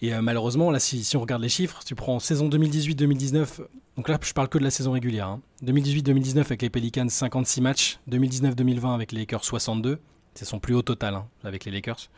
Et 0.00 0.14
euh, 0.14 0.22
malheureusement, 0.22 0.70
là, 0.70 0.78
si, 0.78 1.16
on 1.16 1.20
regarde 1.20 1.42
les 1.42 1.48
chiffres, 1.48 1.80
tu 1.84 1.94
prends 1.94 2.18
saison 2.20 2.48
2018-2019, 2.48 3.60
donc 3.96 4.08
là, 4.08 4.18
je 4.22 4.32
parle 4.32 4.48
que 4.48 4.58
de 4.58 4.64
la 4.64 4.70
saison 4.70 4.92
régulière. 4.92 5.38
2018-2019 5.64 6.38
hein. 6.38 6.40
avec 6.42 6.62
les 6.62 6.70
Pelicans, 6.70 7.08
56 7.08 7.60
matchs. 7.60 7.98
2019-2020 8.08 8.94
avec 8.94 9.10
les 9.10 9.18
Lakers, 9.18 9.44
62. 9.44 9.98
C'est 10.34 10.44
son 10.44 10.60
plus 10.60 10.74
haut 10.74 10.82
total 10.82 11.16
hein, 11.16 11.26
avec 11.42 11.64
les 11.64 11.72
Lakers. 11.72 12.08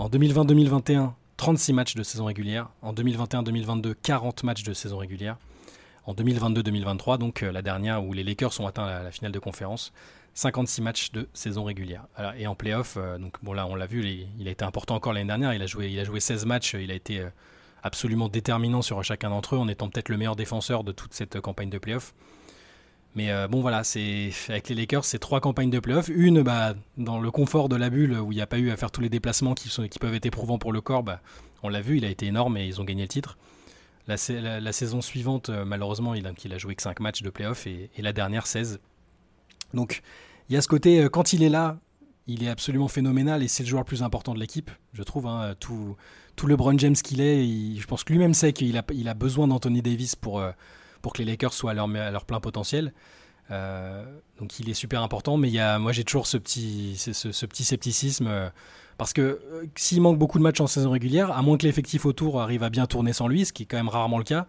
en 0.00 0.08
2020-2021, 0.08 1.12
36 1.36 1.72
matchs 1.72 1.94
de 1.94 2.02
saison 2.02 2.24
régulière. 2.24 2.68
En 2.82 2.92
2021-2022, 2.92 3.94
40 4.02 4.42
matchs 4.42 4.64
de 4.64 4.72
saison 4.72 4.98
régulière. 4.98 5.36
En 6.06 6.14
2022-2023, 6.14 7.18
donc 7.18 7.40
la 7.40 7.62
dernière 7.62 8.04
où 8.04 8.12
les 8.12 8.22
Lakers 8.22 8.60
ont 8.60 8.66
atteint 8.66 9.02
la 9.02 9.10
finale 9.10 9.32
de 9.32 9.38
conférence, 9.40 9.92
56 10.36 10.82
matchs 10.82 11.12
de 11.12 11.28
saison 11.32 11.64
régulière. 11.64 12.06
et 12.38 12.46
en 12.46 12.54
playoff, 12.54 12.96
euh, 12.98 13.16
donc 13.16 13.32
bon 13.42 13.54
là 13.54 13.66
on 13.66 13.74
l'a 13.74 13.86
vu, 13.86 14.26
il, 14.38 14.46
a 14.46 14.50
été 14.50 14.64
important 14.64 14.94
encore 14.94 15.14
l'année 15.14 15.26
dernière. 15.26 15.54
Il 15.54 15.62
a 15.62 15.66
joué, 15.66 15.88
il 15.90 15.98
a 15.98 16.04
joué 16.04 16.20
16 16.20 16.44
matchs. 16.44 16.74
Il 16.78 16.90
a 16.90 16.94
été 16.94 17.20
euh, 17.20 17.30
absolument 17.82 18.28
déterminant 18.28 18.82
sur 18.82 19.02
chacun 19.02 19.30
d'entre 19.30 19.54
eux, 19.54 19.58
en 19.58 19.66
étant 19.66 19.88
peut-être 19.88 20.10
le 20.10 20.18
meilleur 20.18 20.36
défenseur 20.36 20.84
de 20.84 20.92
toute 20.92 21.14
cette 21.14 21.40
campagne 21.40 21.70
de 21.70 21.78
playoff. 21.78 22.14
Mais 23.14 23.30
euh, 23.30 23.48
bon 23.48 23.62
voilà, 23.62 23.78
avec 23.78 24.68
les 24.68 24.74
Lakers, 24.74 25.06
c'est 25.06 25.18
trois 25.18 25.40
campagnes 25.40 25.70
de 25.70 25.78
playoff. 25.78 26.08
Une 26.08 26.42
bah, 26.42 26.74
dans 26.98 27.18
le 27.18 27.30
confort 27.30 27.70
de 27.70 27.76
la 27.76 27.88
bulle 27.88 28.12
où 28.20 28.30
il 28.30 28.34
n'y 28.34 28.42
a 28.42 28.46
pas 28.46 28.58
eu 28.58 28.70
à 28.70 28.76
faire 28.76 28.90
tous 28.90 29.00
les 29.00 29.08
déplacements 29.08 29.54
qui, 29.54 29.70
qui 29.88 29.98
peuvent 29.98 30.14
être 30.14 30.26
éprouvants 30.26 30.58
pour 30.58 30.74
le 30.74 30.82
corps. 30.82 31.02
Bah, 31.02 31.22
on 31.62 31.70
l'a 31.70 31.80
vu, 31.80 31.96
il 31.96 32.04
a 32.04 32.10
été 32.10 32.26
énorme 32.26 32.58
et 32.58 32.66
ils 32.66 32.78
ont 32.78 32.84
gagné 32.84 33.02
le 33.02 33.08
titre. 33.08 33.38
La, 34.06 34.16
saison 34.16 35.00
suivante, 35.00 35.50
malheureusement, 35.50 36.14
il 36.14 36.26
a, 36.26 36.58
joué 36.58 36.76
que 36.76 36.82
5 36.82 37.00
matchs 37.00 37.22
de 37.22 37.30
playoff 37.30 37.66
et, 37.66 37.90
et 37.96 38.02
la 38.02 38.12
dernière 38.12 38.46
16. 38.46 38.78
Donc 39.74 40.02
il 40.48 40.54
y 40.54 40.56
a 40.56 40.62
ce 40.62 40.68
côté, 40.68 41.00
euh, 41.00 41.08
quand 41.08 41.32
il 41.32 41.42
est 41.42 41.48
là, 41.48 41.78
il 42.26 42.42
est 42.42 42.48
absolument 42.48 42.88
phénoménal 42.88 43.42
et 43.42 43.48
c'est 43.48 43.62
le 43.62 43.68
joueur 43.68 43.82
le 43.82 43.86
plus 43.86 44.02
important 44.02 44.34
de 44.34 44.40
l'équipe, 44.40 44.70
je 44.92 45.02
trouve. 45.02 45.26
Hein, 45.26 45.54
tout, 45.60 45.96
tout 46.34 46.46
le 46.46 46.56
James 46.78 46.94
qu'il 46.94 47.20
est, 47.20 47.76
je 47.76 47.86
pense 47.86 48.04
que 48.04 48.12
lui-même 48.12 48.34
sait 48.34 48.52
qu'il 48.52 48.76
a, 48.76 49.14
besoin 49.14 49.48
d'Anthony 49.48 49.82
Davis 49.82 50.16
pour, 50.16 50.40
euh, 50.40 50.50
pour 51.02 51.12
que 51.12 51.18
les 51.18 51.24
Lakers 51.24 51.52
soient 51.52 51.72
à 51.72 52.10
leur 52.10 52.24
plein 52.24 52.40
potentiel. 52.40 52.92
Euh, 53.50 54.04
donc 54.40 54.58
il 54.58 54.68
est 54.68 54.74
super 54.74 55.02
important, 55.02 55.36
mais 55.36 55.52
moi 55.78 55.92
j'ai 55.92 56.04
toujours 56.04 56.26
ce 56.26 56.36
petit, 56.36 56.96
ce, 56.96 57.46
petit 57.46 57.64
scepticisme. 57.64 58.50
parce 58.98 59.12
que 59.12 59.40
s'il 59.76 60.00
manque 60.00 60.18
beaucoup 60.18 60.38
de 60.38 60.42
matchs 60.42 60.60
en 60.60 60.66
saison 60.66 60.90
régulière, 60.90 61.30
à 61.30 61.42
moins 61.42 61.56
que 61.56 61.66
l'effectif 61.66 62.06
autour 62.06 62.40
arrive 62.40 62.62
à 62.62 62.70
bien 62.70 62.86
tourner 62.86 63.12
sans 63.12 63.28
lui, 63.28 63.44
ce 63.44 63.52
qui 63.52 63.64
est 63.64 63.66
quand 63.66 63.76
même 63.76 63.88
rarement 63.88 64.18
le 64.18 64.24
cas, 64.24 64.46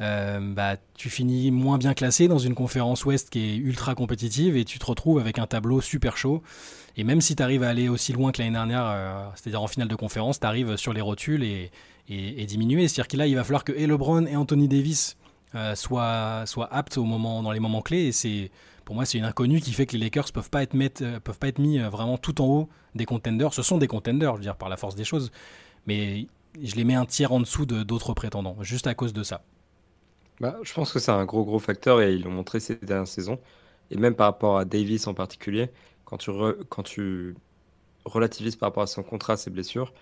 euh, 0.00 0.40
bah, 0.40 0.76
tu 0.94 1.08
finis 1.08 1.50
moins 1.50 1.78
bien 1.78 1.94
classé 1.94 2.26
dans 2.26 2.38
une 2.38 2.54
conférence 2.54 3.04
ouest 3.04 3.30
qui 3.30 3.40
est 3.40 3.56
ultra 3.56 3.94
compétitive 3.94 4.56
et 4.56 4.64
tu 4.64 4.78
te 4.78 4.86
retrouves 4.86 5.18
avec 5.20 5.38
un 5.38 5.46
tableau 5.46 5.80
super 5.80 6.16
chaud. 6.16 6.42
Et 6.96 7.04
même 7.04 7.20
si 7.20 7.36
tu 7.36 7.42
arrives 7.42 7.62
à 7.62 7.68
aller 7.68 7.88
aussi 7.88 8.12
loin 8.12 8.32
que 8.32 8.38
l'année 8.38 8.52
dernière, 8.52 8.84
euh, 8.86 9.26
c'est-à-dire 9.34 9.62
en 9.62 9.66
finale 9.66 9.88
de 9.88 9.94
conférence, 9.94 10.40
tu 10.40 10.46
arrives 10.46 10.76
sur 10.76 10.92
les 10.92 11.00
rotules 11.00 11.44
et, 11.44 11.70
et, 12.08 12.46
diminuer. 12.46 12.88
C'est-à-dire 12.88 13.08
que 13.08 13.16
là, 13.16 13.26
il 13.26 13.34
va 13.34 13.44
falloir 13.44 13.64
que 13.64 13.72
et 13.72 13.86
LeBron 13.86 14.26
et 14.26 14.36
Anthony 14.36 14.68
Davis 14.68 15.16
euh, 15.54 15.74
soient, 15.74 16.44
soient, 16.46 16.72
aptes 16.72 16.98
au 16.98 17.04
moment, 17.04 17.42
dans 17.42 17.52
les 17.52 17.60
moments 17.60 17.82
clés. 17.82 18.06
Et 18.06 18.12
c'est, 18.12 18.50
pour 18.84 18.94
moi, 18.94 19.04
c'est 19.04 19.18
une 19.18 19.24
inconnue 19.24 19.60
qui 19.60 19.72
fait 19.72 19.86
que 19.86 19.96
les 19.96 20.04
Lakers 20.04 20.32
peuvent 20.32 20.50
être, 20.54 21.18
peuvent 21.20 21.38
pas 21.38 21.48
être 21.48 21.58
mis 21.58 21.78
vraiment 21.78 22.18
tout 22.18 22.40
en 22.40 22.46
haut 22.46 22.68
des 22.94 23.04
contenders. 23.04 23.52
Ce 23.52 23.62
sont 23.62 23.78
des 23.78 23.88
contenders, 23.88 24.32
je 24.32 24.36
veux 24.38 24.42
dire, 24.42 24.56
par 24.56 24.68
la 24.68 24.76
force 24.76 24.94
des 24.94 25.04
choses. 25.04 25.30
Mais 25.86 26.26
je 26.62 26.74
les 26.76 26.84
mets 26.84 26.94
un 26.94 27.06
tiers 27.06 27.32
en 27.32 27.40
dessous 27.40 27.66
de, 27.66 27.82
d'autres 27.82 28.14
prétendants, 28.14 28.56
juste 28.60 28.86
à 28.86 28.94
cause 28.94 29.12
de 29.12 29.22
ça. 29.22 29.42
Bah, 30.40 30.56
je 30.62 30.72
pense 30.72 30.92
que 30.92 30.98
c'est 30.98 31.12
un 31.12 31.24
gros, 31.24 31.44
gros 31.44 31.58
facteur 31.58 32.00
et 32.00 32.14
ils 32.14 32.22
l'ont 32.22 32.30
montré 32.30 32.60
ces 32.60 32.76
dernières 32.76 33.08
saisons. 33.08 33.38
Et 33.90 33.96
même 33.96 34.14
par 34.14 34.26
rapport 34.26 34.58
à 34.58 34.64
Davis 34.64 35.06
en 35.06 35.14
particulier, 35.14 35.70
quand 36.04 36.16
tu, 36.16 36.30
quand 36.68 36.82
tu 36.82 37.36
relativises 38.04 38.56
par 38.56 38.68
rapport 38.68 38.82
à 38.82 38.86
son 38.86 39.02
contrat, 39.02 39.36
ses 39.36 39.50
blessures, 39.50 39.92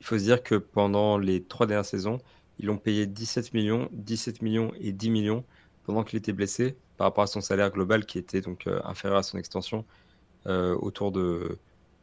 il 0.00 0.06
faut 0.06 0.18
se 0.18 0.24
dire 0.24 0.42
que 0.42 0.54
pendant 0.54 1.18
les 1.18 1.42
trois 1.42 1.66
dernières 1.66 1.84
saisons, 1.84 2.18
ils 2.58 2.66
l'ont 2.66 2.78
payé 2.78 3.06
17 3.06 3.54
millions, 3.54 3.88
17 3.92 4.42
millions 4.42 4.72
et 4.80 4.92
10 4.92 5.10
millions 5.10 5.44
pendant 5.84 6.04
qu'il 6.04 6.18
était 6.18 6.32
blessé 6.32 6.76
par 6.96 7.06
rapport 7.06 7.24
à 7.24 7.26
son 7.26 7.40
salaire 7.40 7.70
global 7.70 8.04
qui 8.04 8.18
était 8.18 8.40
donc 8.40 8.66
euh, 8.66 8.80
inférieur 8.84 9.18
à 9.18 9.22
son 9.22 9.38
extension 9.38 9.84
euh, 10.46 10.74
autour 10.76 11.12
de 11.12 11.58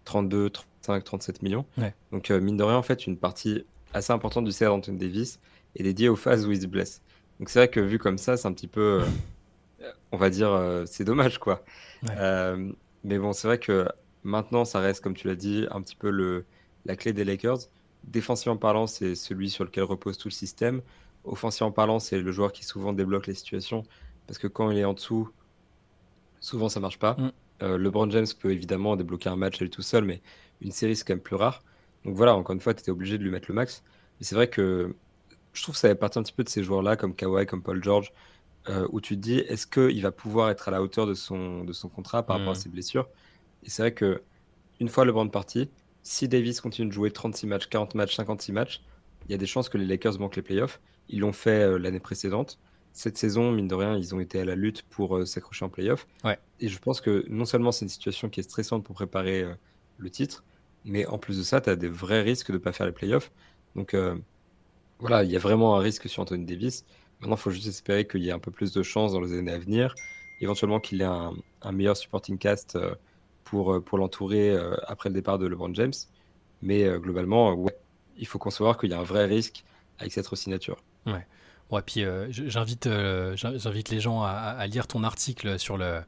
32, 0.05 0.49
35, 0.49 1.03
37 1.03 1.41
millions. 1.43 1.65
Donc 2.11 2.31
euh, 2.31 2.39
mine 2.39 2.57
de 2.57 2.63
rien, 2.63 2.77
en 2.77 2.83
fait, 2.83 3.05
une 3.05 3.17
partie 3.17 3.65
assez 3.93 4.13
importante 4.13 4.45
du 4.45 4.51
salaire 4.51 4.71
d'Anthony 4.71 4.97
Davis 4.97 5.39
est 5.75 5.83
dédiée 5.83 6.09
aux 6.09 6.15
phases 6.15 6.47
où 6.47 6.51
il 6.51 6.61
se 6.61 6.67
blesse. 6.67 7.01
Donc 7.39 7.49
c'est 7.49 7.59
vrai 7.59 7.67
que 7.67 7.79
vu 7.79 7.99
comme 7.99 8.17
ça, 8.17 8.37
c'est 8.37 8.47
un 8.47 8.53
petit 8.53 8.67
peu, 8.67 9.03
on 10.11 10.17
va 10.17 10.29
dire, 10.29 10.83
c'est 10.85 11.03
dommage 11.03 11.37
quoi. 11.37 11.63
Mais 13.03 13.19
bon, 13.19 13.33
c'est 13.33 13.47
vrai 13.47 13.59
que 13.59 13.87
maintenant, 14.23 14.65
ça 14.65 14.79
reste, 14.79 15.03
comme 15.03 15.13
tu 15.13 15.27
l'as 15.27 15.35
dit, 15.35 15.67
un 15.69 15.81
petit 15.81 15.95
peu 15.95 16.09
le, 16.09 16.45
la 16.85 16.95
clé 16.95 17.13
des 17.13 17.23
Lakers. 17.23 17.59
Défensivement 18.05 18.57
parlant, 18.57 18.87
c'est 18.87 19.15
celui 19.15 19.49
sur 19.49 19.63
lequel 19.63 19.83
repose 19.83 20.17
tout 20.17 20.27
le 20.27 20.33
système. 20.33 20.81
Offensivement 21.23 21.71
parlant, 21.71 21.99
c'est 21.99 22.19
le 22.19 22.31
joueur 22.31 22.51
qui 22.51 22.63
souvent 22.63 22.93
débloque 22.93 23.27
les 23.27 23.33
situations 23.33 23.83
parce 24.27 24.39
que 24.39 24.47
quand 24.47 24.71
il 24.71 24.77
est 24.77 24.85
en 24.85 24.93
dessous, 24.93 25.29
souvent 26.39 26.69
ça 26.69 26.79
marche 26.79 26.99
pas. 26.99 27.15
Mm. 27.15 27.31
LeBron 27.77 28.09
James 28.11 28.25
peut 28.39 28.51
évidemment 28.51 28.95
débloquer 28.95 29.29
un 29.29 29.35
match 29.35 29.61
à 29.61 29.65
lui 29.65 29.69
tout 29.69 29.81
seul, 29.81 30.03
mais 30.03 30.21
une 30.61 30.71
série 30.71 30.95
c'est 30.95 31.05
quand 31.05 31.13
même 31.13 31.21
plus 31.21 31.35
rare. 31.35 31.63
Donc 32.05 32.15
voilà, 32.15 32.35
encore 32.35 32.53
une 32.53 32.61
fois, 32.61 32.73
tu 32.73 32.81
étais 32.81 32.91
obligé 32.91 33.17
de 33.17 33.23
lui 33.23 33.31
mettre 33.31 33.47
le 33.49 33.55
max. 33.55 33.83
Mais 34.19 34.25
c'est 34.25 34.35
vrai 34.35 34.47
que 34.49 34.95
je 35.53 35.61
trouve 35.63 35.73
que 35.73 35.79
ça 35.79 35.89
fait 35.89 35.95
partie 35.95 36.19
un 36.19 36.23
petit 36.23 36.33
peu 36.33 36.43
de 36.43 36.49
ces 36.49 36.63
joueurs-là, 36.63 36.95
comme 36.95 37.15
Kawhi, 37.15 37.45
comme 37.45 37.63
Paul 37.63 37.83
George, 37.83 38.13
euh, 38.69 38.87
où 38.91 39.01
tu 39.01 39.15
te 39.15 39.21
dis, 39.21 39.39
est-ce 39.39 39.65
qu'il 39.65 40.01
va 40.01 40.11
pouvoir 40.11 40.49
être 40.49 40.67
à 40.67 40.71
la 40.71 40.81
hauteur 40.81 41.07
de 41.07 41.13
son, 41.13 41.63
de 41.63 41.73
son 41.73 41.89
contrat 41.89 42.23
par 42.23 42.37
rapport 42.37 42.53
à 42.53 42.57
mm. 42.57 42.61
ses 42.61 42.69
blessures? 42.69 43.07
Et 43.63 43.69
c'est 43.69 43.81
vrai 43.81 43.93
que 43.93 44.21
une 44.79 44.89
fois 44.89 45.05
le 45.05 45.11
brand 45.11 45.31
parti, 45.31 45.69
si 46.05 46.27
Davis 46.27 46.61
continue 46.61 46.87
de 46.87 46.93
jouer 46.93 47.11
36 47.11 47.47
matchs, 47.47 47.67
40 47.67 47.95
matchs, 47.95 48.15
56 48.15 48.51
matchs, 48.51 48.81
il 49.25 49.31
y 49.31 49.35
a 49.35 49.37
des 49.37 49.47
chances 49.47 49.69
que 49.69 49.77
les 49.77 49.85
Lakers 49.85 50.19
manquent 50.19 50.35
les 50.35 50.43
playoffs. 50.43 50.79
Ils 51.09 51.19
l'ont 51.19 51.33
fait 51.33 51.63
euh, 51.63 51.77
l'année 51.77 51.99
précédente. 51.99 52.59
Cette 52.93 53.17
saison, 53.17 53.51
mine 53.51 53.67
de 53.67 53.75
rien, 53.75 53.97
ils 53.97 54.13
ont 54.13 54.19
été 54.19 54.39
à 54.39 54.45
la 54.45 54.55
lutte 54.55 54.83
pour 54.83 55.17
euh, 55.17 55.25
s'accrocher 55.25 55.65
en 55.65 55.69
playoffs. 55.69 56.07
Ouais. 56.23 56.37
Et 56.59 56.69
je 56.69 56.77
pense 56.77 57.01
que 57.01 57.25
non 57.27 57.45
seulement 57.45 57.71
c'est 57.71 57.85
une 57.85 57.89
situation 57.89 58.29
qui 58.29 58.39
est 58.39 58.43
stressante 58.43 58.83
pour 58.83 58.95
préparer 58.95 59.45
le 59.97 60.09
titre, 60.09 60.43
mais 60.85 61.05
en 61.07 61.17
plus 61.17 61.39
de 61.39 61.43
ça, 61.43 61.59
tu 61.59 61.69
as 61.69 61.75
des 61.75 61.89
vrais 61.89 62.21
risques 62.21 62.51
de 62.51 62.57
ne 62.57 62.59
pas 62.59 62.71
faire 62.71 62.85
les 62.85 62.93
playoffs. 62.93 63.31
Donc, 63.75 63.95
voilà, 64.99 65.23
il 65.23 65.31
y 65.31 65.35
a 65.35 65.39
vraiment 65.39 65.75
un 65.75 65.79
risque 65.79 66.07
sur 66.07 66.21
Anthony 66.21 66.45
Davis. 66.45 66.85
Maintenant, 67.19 67.35
il 67.35 67.39
faut 67.39 67.51
juste 67.51 67.67
espérer 67.67 68.07
qu'il 68.07 68.23
y 68.23 68.29
ait 68.29 68.33
un 68.33 68.39
peu 68.39 68.51
plus 68.51 68.71
de 68.73 68.83
chance 68.83 69.13
dans 69.13 69.21
les 69.21 69.37
années 69.37 69.51
à 69.51 69.57
venir. 69.57 69.95
Éventuellement 70.41 70.79
qu'il 70.79 71.01
ait 71.01 71.05
un, 71.05 71.33
meilleur 71.71 71.97
supporting 71.97 72.37
cast 72.37 72.75
euh, 72.75 72.93
pour, 73.45 73.73
euh, 73.73 73.79
pour 73.79 73.97
l'entourer 73.97 74.51
euh, 74.51 74.75
après 74.87 75.09
le 75.09 75.15
départ 75.15 75.39
de 75.39 75.47
LeBron 75.47 75.73
James. 75.73 75.93
Mais 76.61 76.89
globalement, 76.99 77.53
ouais, 77.53 77.77
il 78.17 78.25
faut 78.25 78.39
concevoir 78.39 78.77
qu'il 78.77 78.89
y 78.89 78.93
a 78.93 78.99
un 78.99 79.03
vrai 79.03 79.25
risque 79.25 79.63
avec 79.99 80.11
cette 80.11 80.33
signature. 80.35 80.77
Ouais. 81.05 81.25
Ouais, 81.69 81.81
puis 81.85 82.03
j'invite, 82.29 82.89
j'invite 83.35 83.89
les 83.89 83.99
gens 83.99 84.23
à, 84.23 84.65
lire 84.65 84.87
ton 84.87 85.03
article 85.03 85.59
sur 85.59 85.77
le, 85.77 86.01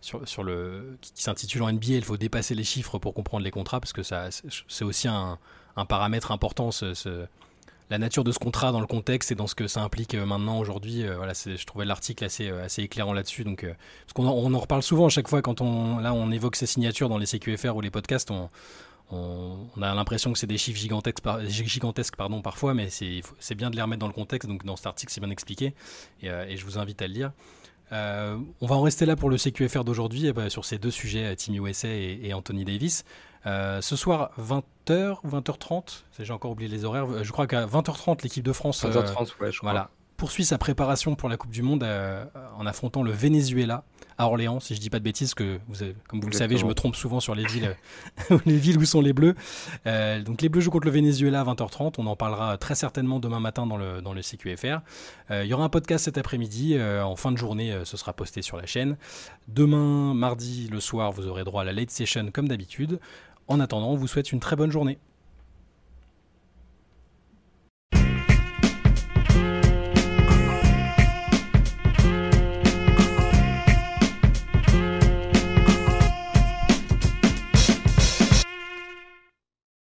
sur, 0.00 0.28
sur 0.28 0.44
le, 0.44 0.96
qui, 1.00 1.10
s'intitule 1.14 1.62
en 1.62 1.72
NBA, 1.72 1.94
il 1.94 2.04
faut 2.04 2.16
dépasser 2.16 2.54
les 2.54 2.62
chiffres 2.62 2.98
pour 2.98 3.14
comprendre 3.14 3.42
les 3.42 3.50
contrats, 3.50 3.80
parce 3.80 3.92
que 3.92 4.02
ça, 4.02 4.28
c'est 4.30 4.84
aussi 4.84 5.08
un, 5.08 5.38
un 5.76 5.86
paramètre 5.86 6.30
important, 6.30 6.70
la 7.90 7.98
nature 7.98 8.24
de 8.24 8.32
ce 8.32 8.38
contrat 8.38 8.72
dans 8.72 8.80
le 8.80 8.86
contexte 8.86 9.32
et 9.32 9.34
dans 9.34 9.46
ce 9.46 9.54
que 9.54 9.68
ça 9.68 9.82
implique 9.82 10.14
euh, 10.14 10.26
maintenant 10.26 10.58
aujourd'hui. 10.58 11.04
Euh, 11.04 11.16
voilà, 11.16 11.32
je 11.34 11.64
trouvais 11.64 11.84
l'article 11.84 12.24
assez, 12.24 12.48
euh, 12.48 12.66
éclairant 12.78 13.12
là-dessus. 13.12 13.44
Donc, 13.44 13.64
parce 13.64 14.12
qu'on 14.14 14.26
en, 14.26 14.32
on 14.32 14.52
en 14.54 14.58
reparle 14.58 14.82
souvent 14.82 15.06
à 15.06 15.08
chaque 15.08 15.28
fois 15.28 15.42
quand 15.42 15.60
on, 15.60 15.98
là, 15.98 16.12
on 16.12 16.30
évoque 16.30 16.56
ces 16.56 16.66
signatures 16.66 17.08
dans 17.08 17.18
les 17.18 17.26
CQFR 17.26 17.76
ou 17.76 17.80
les 17.80 17.90
podcasts. 17.90 18.30
On, 18.30 18.50
a 19.80 19.94
l'impression 19.94 20.32
que 20.32 20.38
c'est 20.38 20.48
des 20.48 20.58
chiffres 20.58 20.80
gigantesques, 20.80 21.22
gigantesques 21.46 22.16
pardon, 22.16 22.42
parfois, 22.42 22.74
mais 22.74 22.88
c'est 22.90 23.54
bien 23.54 23.70
de 23.70 23.76
les 23.76 23.82
remettre 23.82 24.00
dans 24.00 24.08
le 24.08 24.12
contexte. 24.12 24.48
Donc, 24.48 24.64
dans 24.64 24.74
cet 24.74 24.86
article, 24.86 25.12
c'est 25.12 25.20
bien 25.20 25.30
expliqué 25.30 25.74
et, 26.22 26.56
je 26.56 26.64
vous 26.64 26.76
invite 26.78 27.00
à 27.02 27.06
le 27.06 27.14
lire. 27.14 27.32
on 27.92 28.66
va 28.66 28.74
en 28.74 28.82
rester 28.82 29.06
là 29.06 29.14
pour 29.14 29.30
le 29.30 29.36
CQFR 29.36 29.84
d'aujourd'hui 29.84 30.32
sur 30.48 30.64
ces 30.64 30.78
deux 30.78 30.90
sujets, 30.90 31.36
Team 31.36 31.54
USA 31.64 31.86
et 31.88 32.34
Anthony 32.34 32.64
Davis. 32.64 33.04
Euh, 33.46 33.80
ce 33.80 33.94
soir, 33.94 34.30
20h 34.40 35.18
ou 35.22 35.28
20h30, 35.28 36.02
j'ai 36.18 36.32
encore 36.32 36.50
oublié 36.50 36.68
les 36.68 36.84
horaires, 36.84 37.22
je 37.22 37.30
crois 37.30 37.46
qu'à 37.46 37.66
20h30, 37.66 38.22
l'équipe 38.24 38.44
de 38.44 38.52
France 38.52 38.84
20h30, 38.84 38.88
euh, 38.90 39.44
ouais, 39.44 39.52
je 39.52 39.58
crois. 39.58 39.70
Voilà, 39.70 39.90
poursuit 40.16 40.44
sa 40.44 40.58
préparation 40.58 41.14
pour 41.14 41.28
la 41.28 41.36
Coupe 41.36 41.52
du 41.52 41.62
Monde 41.62 41.84
euh, 41.84 42.24
en 42.56 42.66
affrontant 42.66 43.04
le 43.04 43.12
Venezuela 43.12 43.84
à 44.18 44.26
Orléans, 44.26 44.58
si 44.60 44.74
je 44.74 44.80
dis 44.80 44.90
pas 44.90 44.98
de 44.98 45.04
bêtises, 45.04 45.34
que 45.34 45.60
vous 45.68 45.84
comme 46.08 46.20
vous 46.20 46.28
le 46.28 46.32
savez, 46.32 46.56
je 46.56 46.64
me 46.64 46.72
trompe 46.72 46.96
souvent 46.96 47.20
sur 47.20 47.34
les 47.34 47.44
villes, 47.44 47.76
les 48.46 48.56
villes 48.56 48.78
où 48.78 48.84
sont 48.86 49.02
les 49.02 49.12
Bleus. 49.12 49.36
donc 49.84 50.40
les 50.40 50.48
Bleus 50.48 50.62
jouent 50.62 50.70
contre 50.70 50.86
le 50.86 50.90
Venezuela 50.90 51.42
à 51.42 51.44
20h30. 51.44 51.96
On 51.98 52.06
en 52.06 52.16
parlera 52.16 52.56
très 52.56 52.74
certainement 52.74 53.20
demain 53.20 53.40
matin 53.40 53.66
dans 53.66 53.76
le, 53.76 54.00
dans 54.00 54.14
le 54.14 54.22
CQFR. 54.22 54.78
il 55.30 55.44
y 55.44 55.52
aura 55.52 55.64
un 55.64 55.68
podcast 55.68 56.06
cet 56.06 56.16
après-midi. 56.16 56.80
en 56.80 57.14
fin 57.14 57.30
de 57.30 57.36
journée, 57.36 57.78
ce 57.84 57.98
sera 57.98 58.14
posté 58.14 58.40
sur 58.40 58.56
la 58.56 58.64
chaîne. 58.64 58.96
Demain, 59.48 60.14
mardi, 60.14 60.68
le 60.72 60.80
soir, 60.80 61.12
vous 61.12 61.26
aurez 61.26 61.44
droit 61.44 61.60
à 61.60 61.64
la 61.66 61.74
late 61.74 61.90
session 61.90 62.30
comme 62.32 62.48
d'habitude. 62.48 62.98
En 63.48 63.60
attendant, 63.60 63.90
on 63.90 63.96
vous 63.96 64.08
souhaite 64.08 64.32
une 64.32 64.40
très 64.40 64.56
bonne 64.56 64.72
journée. 64.72 64.98